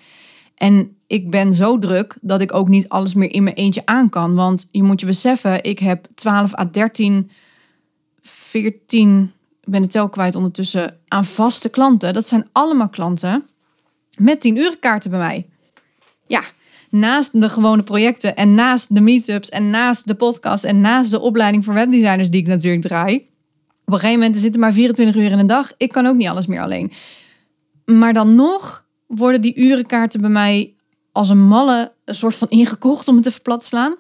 En 0.55 0.97
ik 1.07 1.31
ben 1.31 1.53
zo 1.53 1.79
druk 1.79 2.17
dat 2.21 2.41
ik 2.41 2.55
ook 2.55 2.69
niet 2.69 2.89
alles 2.89 3.15
meer 3.15 3.33
in 3.33 3.43
mijn 3.43 3.57
eentje 3.57 3.83
aan 3.85 4.09
kan. 4.09 4.35
Want 4.35 4.69
je 4.71 4.83
moet 4.83 5.01
je 5.01 5.07
beseffen, 5.07 5.65
ik 5.65 5.79
heb 5.79 6.07
12 6.15 6.59
à 6.59 6.71
13, 6.71 7.31
14, 8.21 9.33
ik 9.61 9.71
ben 9.71 9.83
de 9.83 9.89
tel 9.89 10.09
kwijt 10.09 10.35
ondertussen, 10.35 10.99
aan 11.09 11.25
vaste 11.25 11.69
klanten. 11.69 12.15
Dat 12.15 12.27
zijn 12.27 12.49
allemaal 12.53 12.89
klanten 12.89 13.45
met 14.17 14.41
10 14.41 14.57
uur 14.57 14.79
kaarten 14.79 15.11
bij 15.11 15.21
mij. 15.21 15.47
Ja, 16.27 16.43
naast 16.91 17.41
de 17.41 17.49
gewone 17.49 17.83
projecten 17.83 18.37
en 18.37 18.55
naast 18.55 18.95
de 18.95 19.01
meetups 19.01 19.49
en 19.49 19.71
naast 19.71 20.07
de 20.07 20.15
podcast 20.15 20.65
en 20.65 20.81
naast 20.81 21.11
de 21.11 21.21
opleiding 21.21 21.65
voor 21.65 21.75
webdesigners 21.75 22.31
die 22.31 22.41
ik 22.41 22.47
natuurlijk 22.47 22.83
draai. 22.83 23.17
Op 23.85 23.93
een 23.97 24.01
gegeven 24.03 24.21
moment 24.21 24.37
zitten 24.37 24.61
maar 24.61 24.73
24 24.73 25.23
uur 25.23 25.31
in 25.31 25.39
een 25.39 25.47
dag. 25.47 25.73
Ik 25.77 25.89
kan 25.89 26.07
ook 26.07 26.17
niet 26.17 26.29
alles 26.29 26.47
meer 26.47 26.61
alleen. 26.61 26.93
Maar 27.85 28.13
dan 28.13 28.35
nog 28.35 28.85
worden 29.07 29.41
die 29.41 29.55
urenkaarten 29.55 30.21
bij 30.21 30.31
mij 30.31 30.75
als 31.13 31.29
een 31.29 31.47
malle 31.47 31.93
een 32.05 32.15
soort 32.15 32.35
van 32.35 32.49
ingekocht 32.49 33.09
om 33.09 33.17
het 33.17 33.27
even 33.27 33.43
plat 33.43 33.61
te 33.61 33.67
slaan. 33.67 33.97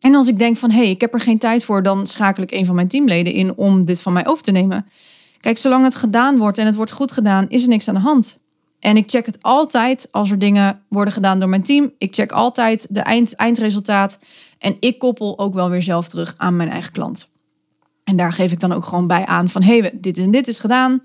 En 0.00 0.14
als 0.14 0.28
ik 0.28 0.38
denk 0.38 0.56
van 0.56 0.70
hé, 0.70 0.76
hey, 0.76 0.90
ik 0.90 1.00
heb 1.00 1.14
er 1.14 1.20
geen 1.20 1.38
tijd 1.38 1.64
voor, 1.64 1.82
dan 1.82 2.06
schakel 2.06 2.42
ik 2.42 2.50
een 2.50 2.66
van 2.66 2.74
mijn 2.74 2.88
teamleden 2.88 3.32
in 3.32 3.56
om 3.56 3.84
dit 3.84 4.00
van 4.00 4.12
mij 4.12 4.26
over 4.26 4.44
te 4.44 4.50
nemen. 4.50 4.86
Kijk, 5.40 5.58
zolang 5.58 5.84
het 5.84 5.94
gedaan 5.94 6.38
wordt 6.38 6.58
en 6.58 6.66
het 6.66 6.74
wordt 6.74 6.92
goed 6.92 7.12
gedaan, 7.12 7.48
is 7.48 7.62
er 7.62 7.68
niks 7.68 7.88
aan 7.88 7.94
de 7.94 8.00
hand. 8.00 8.41
En 8.82 8.96
ik 8.96 9.10
check 9.10 9.26
het 9.26 9.42
altijd 9.42 10.08
als 10.10 10.30
er 10.30 10.38
dingen 10.38 10.82
worden 10.88 11.14
gedaan 11.14 11.40
door 11.40 11.48
mijn 11.48 11.62
team. 11.62 11.92
Ik 11.98 12.14
check 12.14 12.32
altijd 12.32 12.86
de 12.94 13.00
eind, 13.00 13.34
eindresultaat. 13.34 14.20
En 14.58 14.76
ik 14.80 14.98
koppel 14.98 15.38
ook 15.38 15.54
wel 15.54 15.70
weer 15.70 15.82
zelf 15.82 16.08
terug 16.08 16.34
aan 16.36 16.56
mijn 16.56 16.68
eigen 16.68 16.92
klant. 16.92 17.32
En 18.04 18.16
daar 18.16 18.32
geef 18.32 18.52
ik 18.52 18.60
dan 18.60 18.72
ook 18.72 18.84
gewoon 18.84 19.06
bij 19.06 19.26
aan 19.26 19.48
van 19.48 19.62
hé, 19.62 19.78
hey, 19.78 19.90
dit 19.94 20.18
en 20.18 20.30
dit 20.30 20.48
is 20.48 20.58
gedaan. 20.58 21.02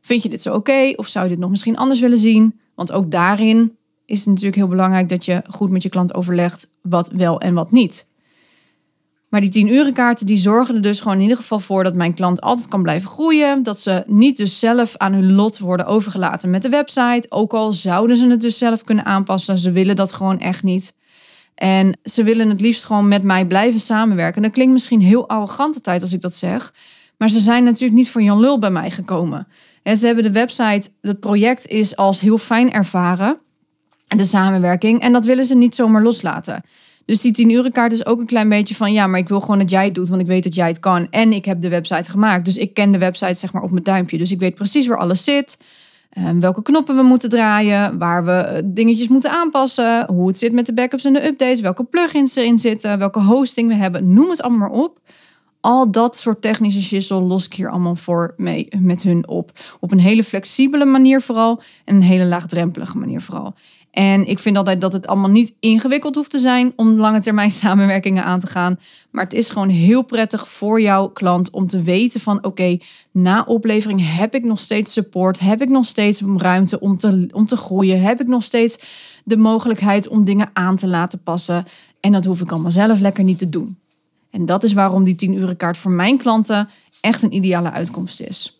Vind 0.00 0.22
je 0.22 0.28
dit 0.28 0.42
zo 0.42 0.54
oké? 0.54 0.92
Of 0.96 1.08
zou 1.08 1.24
je 1.24 1.30
dit 1.30 1.38
nog 1.38 1.50
misschien 1.50 1.76
anders 1.76 2.00
willen 2.00 2.18
zien? 2.18 2.60
Want 2.74 2.92
ook 2.92 3.10
daarin 3.10 3.76
is 4.04 4.18
het 4.18 4.28
natuurlijk 4.28 4.56
heel 4.56 4.68
belangrijk 4.68 5.08
dat 5.08 5.24
je 5.24 5.42
goed 5.48 5.70
met 5.70 5.82
je 5.82 5.88
klant 5.88 6.14
overlegt 6.14 6.70
wat 6.82 7.08
wel 7.08 7.40
en 7.40 7.54
wat 7.54 7.72
niet. 7.72 8.06
Maar 9.28 9.40
die 9.40 9.50
10 9.50 9.68
urenkaarten 9.68 10.26
die 10.26 10.36
zorgen 10.36 10.74
er 10.74 10.82
dus 10.82 11.00
gewoon 11.00 11.16
in 11.16 11.22
ieder 11.22 11.36
geval 11.36 11.60
voor 11.60 11.84
dat 11.84 11.94
mijn 11.94 12.14
klant 12.14 12.40
altijd 12.40 12.68
kan 12.68 12.82
blijven 12.82 13.10
groeien. 13.10 13.62
Dat 13.62 13.80
ze 13.80 14.02
niet 14.06 14.36
dus 14.36 14.58
zelf 14.58 14.96
aan 14.96 15.12
hun 15.12 15.32
lot 15.32 15.58
worden 15.58 15.86
overgelaten 15.86 16.50
met 16.50 16.62
de 16.62 16.68
website. 16.68 17.26
Ook 17.28 17.52
al 17.52 17.72
zouden 17.72 18.16
ze 18.16 18.26
het 18.28 18.40
dus 18.40 18.58
zelf 18.58 18.82
kunnen 18.82 19.04
aanpassen. 19.04 19.58
Ze 19.58 19.70
willen 19.70 19.96
dat 19.96 20.12
gewoon 20.12 20.40
echt 20.40 20.62
niet. 20.62 20.94
En 21.54 21.98
ze 22.04 22.22
willen 22.22 22.48
het 22.48 22.60
liefst 22.60 22.84
gewoon 22.84 23.08
met 23.08 23.22
mij 23.22 23.46
blijven 23.46 23.80
samenwerken. 23.80 24.36
En 24.36 24.42
dat 24.42 24.52
klinkt 24.52 24.72
misschien 24.72 25.00
heel 25.00 25.28
arrogant 25.28 25.74
de 25.74 25.80
tijd 25.80 26.02
als 26.02 26.12
ik 26.12 26.20
dat 26.20 26.34
zeg. 26.34 26.74
Maar 27.18 27.30
ze 27.30 27.38
zijn 27.38 27.64
natuurlijk 27.64 27.98
niet 27.98 28.10
voor 28.10 28.22
Jan 28.22 28.40
Lul 28.40 28.58
bij 28.58 28.70
mij 28.70 28.90
gekomen. 28.90 29.46
En 29.82 29.96
ze 29.96 30.06
hebben 30.06 30.24
de 30.24 30.32
website, 30.32 30.90
het 31.00 31.20
project 31.20 31.66
is 31.66 31.96
als 31.96 32.20
heel 32.20 32.38
fijn 32.38 32.72
ervaren. 32.72 33.38
De 34.06 34.24
samenwerking. 34.24 35.00
En 35.00 35.12
dat 35.12 35.24
willen 35.24 35.44
ze 35.44 35.54
niet 35.54 35.74
zomaar 35.74 36.02
loslaten. 36.02 36.62
Dus 37.06 37.20
die 37.20 37.32
10 37.32 37.50
uren 37.50 37.72
kaart 37.72 37.92
is 37.92 38.06
ook 38.06 38.18
een 38.18 38.26
klein 38.26 38.48
beetje 38.48 38.74
van 38.74 38.92
ja, 38.92 39.06
maar 39.06 39.20
ik 39.20 39.28
wil 39.28 39.40
gewoon 39.40 39.58
dat 39.58 39.70
jij 39.70 39.84
het 39.84 39.94
doet, 39.94 40.08
want 40.08 40.20
ik 40.20 40.26
weet 40.26 40.44
dat 40.44 40.54
jij 40.54 40.68
het 40.68 40.78
kan. 40.78 41.06
En 41.10 41.32
ik 41.32 41.44
heb 41.44 41.60
de 41.60 41.68
website 41.68 42.10
gemaakt. 42.10 42.44
Dus 42.44 42.56
ik 42.56 42.74
ken 42.74 42.92
de 42.92 42.98
website 42.98 43.34
zeg 43.34 43.52
maar 43.52 43.62
op 43.62 43.70
mijn 43.70 43.84
duimpje. 43.84 44.18
Dus 44.18 44.32
ik 44.32 44.40
weet 44.40 44.54
precies 44.54 44.86
waar 44.86 44.98
alles 44.98 45.24
zit. 45.24 45.58
Um, 46.18 46.40
welke 46.40 46.62
knoppen 46.62 46.96
we 46.96 47.02
moeten 47.02 47.28
draaien, 47.28 47.98
waar 47.98 48.24
we 48.24 48.32
eh, 48.32 48.62
dingetjes 48.64 49.08
moeten 49.08 49.30
aanpassen, 49.30 50.06
hoe 50.06 50.26
het 50.26 50.38
zit 50.38 50.52
met 50.52 50.66
de 50.66 50.72
backups 50.72 51.04
en 51.04 51.12
de 51.12 51.26
updates, 51.26 51.60
welke 51.60 51.84
plugins 51.84 52.36
erin 52.36 52.58
zitten, 52.58 52.98
welke 52.98 53.20
hosting 53.20 53.68
we 53.68 53.74
hebben, 53.74 54.12
noem 54.12 54.30
het 54.30 54.42
allemaal 54.42 54.68
maar 54.68 54.78
op 54.78 55.00
al 55.66 55.90
dat 55.90 56.16
soort 56.16 56.42
technische 56.42 56.82
shizzle 56.82 57.20
los 57.20 57.46
ik 57.46 57.52
hier 57.52 57.70
allemaal 57.70 57.96
voor 57.96 58.34
mee 58.36 58.68
met 58.78 59.02
hun 59.02 59.28
op. 59.28 59.50
Op 59.80 59.92
een 59.92 60.00
hele 60.00 60.24
flexibele 60.24 60.84
manier 60.84 61.20
vooral 61.20 61.62
en 61.84 61.94
een 61.94 62.02
hele 62.02 62.24
laagdrempelige 62.24 62.98
manier 62.98 63.20
vooral. 63.20 63.54
En 63.96 64.26
ik 64.26 64.38
vind 64.38 64.56
altijd 64.56 64.80
dat 64.80 64.92
het 64.92 65.06
allemaal 65.06 65.30
niet 65.30 65.54
ingewikkeld 65.60 66.14
hoeft 66.14 66.30
te 66.30 66.38
zijn 66.38 66.72
om 66.76 66.96
lange 66.96 67.20
termijn 67.20 67.50
samenwerkingen 67.62 68.24
aan 68.24 68.40
te 68.40 68.46
gaan. 68.46 68.78
Maar 69.10 69.24
het 69.24 69.32
is 69.32 69.50
gewoon 69.50 69.68
heel 69.68 70.02
prettig 70.02 70.48
voor 70.48 70.80
jouw 70.80 71.08
klant 71.08 71.50
om 71.50 71.66
te 71.66 71.82
weten 71.82 72.20
van 72.20 72.44
oké, 72.44 72.78
na 73.10 73.44
oplevering 73.46 74.16
heb 74.16 74.34
ik 74.34 74.44
nog 74.44 74.60
steeds 74.60 74.92
support, 74.92 75.38
heb 75.38 75.62
ik 75.62 75.68
nog 75.68 75.84
steeds 75.84 76.22
ruimte 76.36 76.80
om 76.80 76.96
te, 76.96 77.28
om 77.32 77.46
te 77.46 77.56
groeien, 77.56 78.00
heb 78.00 78.20
ik 78.20 78.26
nog 78.26 78.42
steeds 78.42 78.80
de 79.24 79.36
mogelijkheid 79.36 80.08
om 80.08 80.24
dingen 80.24 80.50
aan 80.52 80.76
te 80.76 80.86
laten 80.86 81.22
passen. 81.22 81.64
En 82.00 82.12
dat 82.12 82.24
hoef 82.24 82.40
ik 82.40 82.50
allemaal 82.50 82.70
zelf 82.70 83.00
lekker 83.00 83.24
niet 83.24 83.38
te 83.38 83.48
doen. 83.48 83.78
En 84.30 84.46
dat 84.46 84.64
is 84.64 84.72
waarom 84.72 85.04
die 85.04 85.14
10 85.14 85.34
uren 85.34 85.56
kaart 85.56 85.76
voor 85.76 85.90
mijn 85.90 86.18
klanten 86.18 86.68
echt 87.00 87.22
een 87.22 87.34
ideale 87.34 87.70
uitkomst 87.70 88.20
is. 88.20 88.55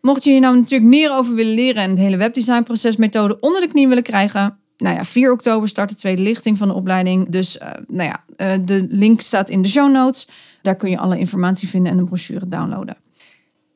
Mocht 0.00 0.24
je 0.24 0.30
hier 0.30 0.40
nou 0.40 0.56
natuurlijk 0.56 0.90
meer 0.90 1.12
over 1.12 1.34
willen 1.34 1.54
leren 1.54 1.82
en 1.82 1.94
de 1.94 2.00
hele 2.00 2.16
webdesignprocesmethode 2.16 3.40
onder 3.40 3.60
de 3.60 3.68
knie 3.68 3.88
willen 3.88 4.02
krijgen, 4.02 4.58
nou 4.76 4.96
ja, 4.96 5.04
4 5.04 5.32
oktober 5.32 5.68
start 5.68 5.88
de 5.88 5.96
tweede 5.96 6.22
lichting 6.22 6.58
van 6.58 6.68
de 6.68 6.74
opleiding. 6.74 7.28
Dus 7.28 7.56
uh, 7.56 7.68
nou 7.86 8.08
ja, 8.08 8.24
uh, 8.36 8.64
de 8.64 8.86
link 8.90 9.20
staat 9.20 9.50
in 9.50 9.62
de 9.62 9.68
show 9.68 9.90
notes. 9.90 10.28
Daar 10.62 10.76
kun 10.76 10.90
je 10.90 10.98
alle 10.98 11.18
informatie 11.18 11.68
vinden 11.68 11.92
en 11.92 11.98
een 11.98 12.04
brochure 12.04 12.48
downloaden. 12.48 12.96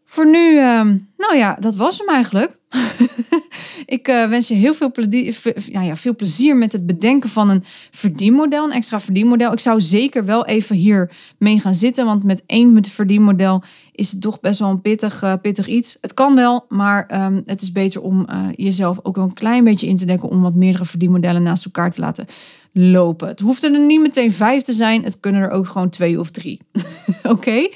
Voor 0.04 0.26
nu, 0.26 0.52
uh, 0.52 0.80
nou 1.16 1.36
ja, 1.36 1.56
dat 1.60 1.76
was 1.76 1.98
hem 1.98 2.08
eigenlijk. 2.08 2.58
Ik 3.86 4.08
uh, 4.08 4.28
wens 4.28 4.48
je 4.48 4.54
heel 4.54 4.74
veel 4.74 4.92
plezier, 4.92 5.82
ja, 5.82 5.96
veel 5.96 6.16
plezier 6.16 6.56
met 6.56 6.72
het 6.72 6.86
bedenken 6.86 7.28
van 7.28 7.50
een 7.50 7.64
verdienmodel, 7.90 8.64
een 8.64 8.72
extra 8.72 9.00
verdienmodel. 9.00 9.52
Ik 9.52 9.60
zou 9.60 9.80
zeker 9.80 10.24
wel 10.24 10.46
even 10.46 10.76
hier 10.76 11.10
mee 11.38 11.58
gaan 11.58 11.74
zitten, 11.74 12.04
want 12.04 12.24
met 12.24 12.42
één 12.46 12.72
met 12.72 12.88
verdienmodel 12.88 13.62
is 13.92 14.12
het 14.12 14.20
toch 14.20 14.40
best 14.40 14.60
wel 14.60 14.68
een 14.68 14.80
pittig, 14.80 15.22
uh, 15.22 15.32
pittig 15.42 15.66
iets. 15.66 15.98
Het 16.00 16.14
kan 16.14 16.34
wel, 16.34 16.64
maar 16.68 17.24
um, 17.24 17.42
het 17.46 17.62
is 17.62 17.72
beter 17.72 18.02
om 18.02 18.26
uh, 18.30 18.46
jezelf 18.56 18.98
ook 19.02 19.16
wel 19.16 19.24
een 19.24 19.34
klein 19.34 19.64
beetje 19.64 19.86
in 19.86 19.96
te 19.96 20.06
dekken 20.06 20.28
om 20.28 20.42
wat 20.42 20.54
meerdere 20.54 20.84
verdienmodellen 20.84 21.42
naast 21.42 21.64
elkaar 21.64 21.90
te 21.90 22.00
laten 22.00 22.26
lopen. 22.72 23.28
Het 23.28 23.40
hoeft 23.40 23.62
er 23.62 23.80
niet 23.80 24.00
meteen 24.00 24.32
vijf 24.32 24.62
te 24.62 24.72
zijn, 24.72 25.04
het 25.04 25.20
kunnen 25.20 25.42
er 25.42 25.50
ook 25.50 25.66
gewoon 25.66 25.90
twee 25.90 26.18
of 26.18 26.30
drie. 26.30 26.60
Oké? 27.22 27.68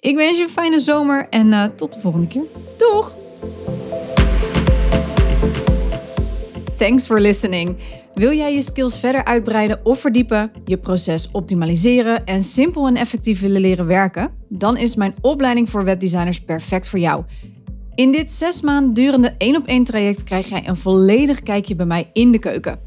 Ik 0.00 0.16
wens 0.16 0.36
je 0.36 0.42
een 0.42 0.50
fijne 0.50 0.80
zomer 0.80 1.28
en 1.28 1.72
tot 1.76 1.92
de 1.92 2.00
volgende 2.00 2.26
keer. 2.26 2.44
Doeg! 2.76 3.19
Thanks 6.80 7.06
for 7.06 7.20
listening. 7.20 7.76
Wil 8.14 8.32
jij 8.32 8.54
je 8.54 8.62
skills 8.62 8.98
verder 8.98 9.24
uitbreiden 9.24 9.80
of 9.82 10.00
verdiepen, 10.00 10.50
je 10.64 10.78
proces 10.78 11.30
optimaliseren 11.30 12.26
en 12.26 12.42
simpel 12.42 12.86
en 12.86 12.96
effectief 12.96 13.40
willen 13.40 13.60
leren 13.60 13.86
werken? 13.86 14.30
Dan 14.48 14.76
is 14.76 14.94
mijn 14.94 15.14
opleiding 15.20 15.68
voor 15.68 15.84
webdesigners 15.84 16.40
perfect 16.40 16.88
voor 16.88 16.98
jou. 16.98 17.24
In 17.94 18.12
dit 18.12 18.32
zes 18.32 18.60
maanden 18.60 18.94
durende 18.94 19.34
één 19.38 19.56
op 19.56 19.66
één 19.66 19.84
traject 19.84 20.24
krijg 20.24 20.48
jij 20.48 20.68
een 20.68 20.76
volledig 20.76 21.42
kijkje 21.42 21.74
bij 21.74 21.86
mij 21.86 22.10
in 22.12 22.32
de 22.32 22.38
keuken. 22.38 22.78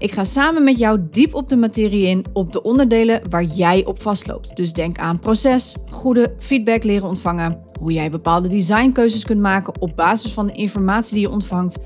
Ik 0.00 0.12
ga 0.12 0.24
samen 0.24 0.64
met 0.64 0.78
jou 0.78 1.00
diep 1.10 1.34
op 1.34 1.48
de 1.48 1.56
materie 1.56 2.06
in 2.06 2.24
op 2.32 2.52
de 2.52 2.62
onderdelen 2.62 3.20
waar 3.30 3.44
jij 3.44 3.84
op 3.84 4.02
vastloopt. 4.02 4.56
Dus 4.56 4.72
denk 4.72 4.98
aan 4.98 5.18
proces, 5.18 5.76
goede 5.90 6.34
feedback 6.38 6.84
leren 6.84 7.08
ontvangen, 7.08 7.62
hoe 7.80 7.92
jij 7.92 8.10
bepaalde 8.10 8.48
designkeuzes 8.48 9.24
kunt 9.24 9.40
maken 9.40 9.80
op 9.80 9.96
basis 9.96 10.32
van 10.32 10.46
de 10.46 10.52
informatie 10.52 11.14
die 11.14 11.22
je 11.22 11.30
ontvangt, 11.30 11.78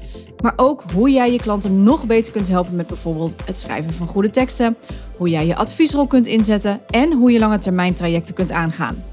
maar 0.43 0.53
ook 0.57 0.85
hoe 0.95 1.11
jij 1.11 1.33
je 1.33 1.41
klanten 1.41 1.83
nog 1.83 2.07
beter 2.07 2.33
kunt 2.33 2.49
helpen 2.49 2.77
met 2.77 2.87
bijvoorbeeld 2.87 3.35
het 3.45 3.59
schrijven 3.59 3.93
van 3.93 4.07
goede 4.07 4.31
teksten, 4.31 4.77
hoe 5.17 5.29
jij 5.29 5.47
je 5.47 5.57
adviesrol 5.57 6.07
kunt 6.07 6.27
inzetten 6.27 6.81
en 6.91 7.13
hoe 7.13 7.33
je 7.33 7.39
lange 7.39 7.59
termijn 7.59 7.95
trajecten 7.95 8.35
kunt 8.35 8.53
aangaan. 8.53 9.12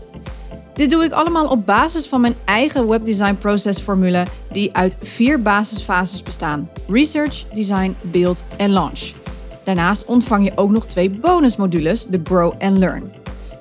Dit 0.80 0.90
doe 0.90 1.04
ik 1.04 1.12
allemaal 1.12 1.48
op 1.48 1.66
basis 1.66 2.08
van 2.08 2.22
mijn 2.22 2.36
eigen 2.46 2.88
webdesign 2.88 3.36
processformule 3.36 4.26
die 4.52 4.76
uit 4.76 4.98
vier 5.02 5.42
basisfases 5.42 6.24
bestaan: 6.24 6.70
research, 6.88 7.46
design, 7.54 7.96
build 8.02 8.44
en 8.58 8.70
launch. 8.70 9.12
Daarnaast 9.64 10.06
ontvang 10.06 10.46
je 10.46 10.52
ook 10.56 10.70
nog 10.70 10.86
twee 10.86 11.10
bonusmodules, 11.10 12.06
de 12.06 12.20
Grow 12.24 12.54
and 12.60 12.78
Learn. 12.78 13.12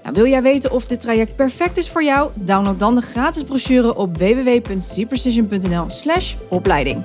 Nou, 0.03 0.15
wil 0.15 0.27
jij 0.27 0.43
weten 0.43 0.71
of 0.71 0.87
dit 0.87 1.01
traject 1.01 1.37
perfect 1.37 1.77
is 1.77 1.91
voor 1.91 2.05
jou? 2.05 2.31
Download 2.35 2.79
dan 2.79 2.95
de 2.95 3.01
gratis 3.01 3.43
brochure 3.43 3.97
op 3.97 4.17
www.cprecision.nl/opleiding. 4.17 7.03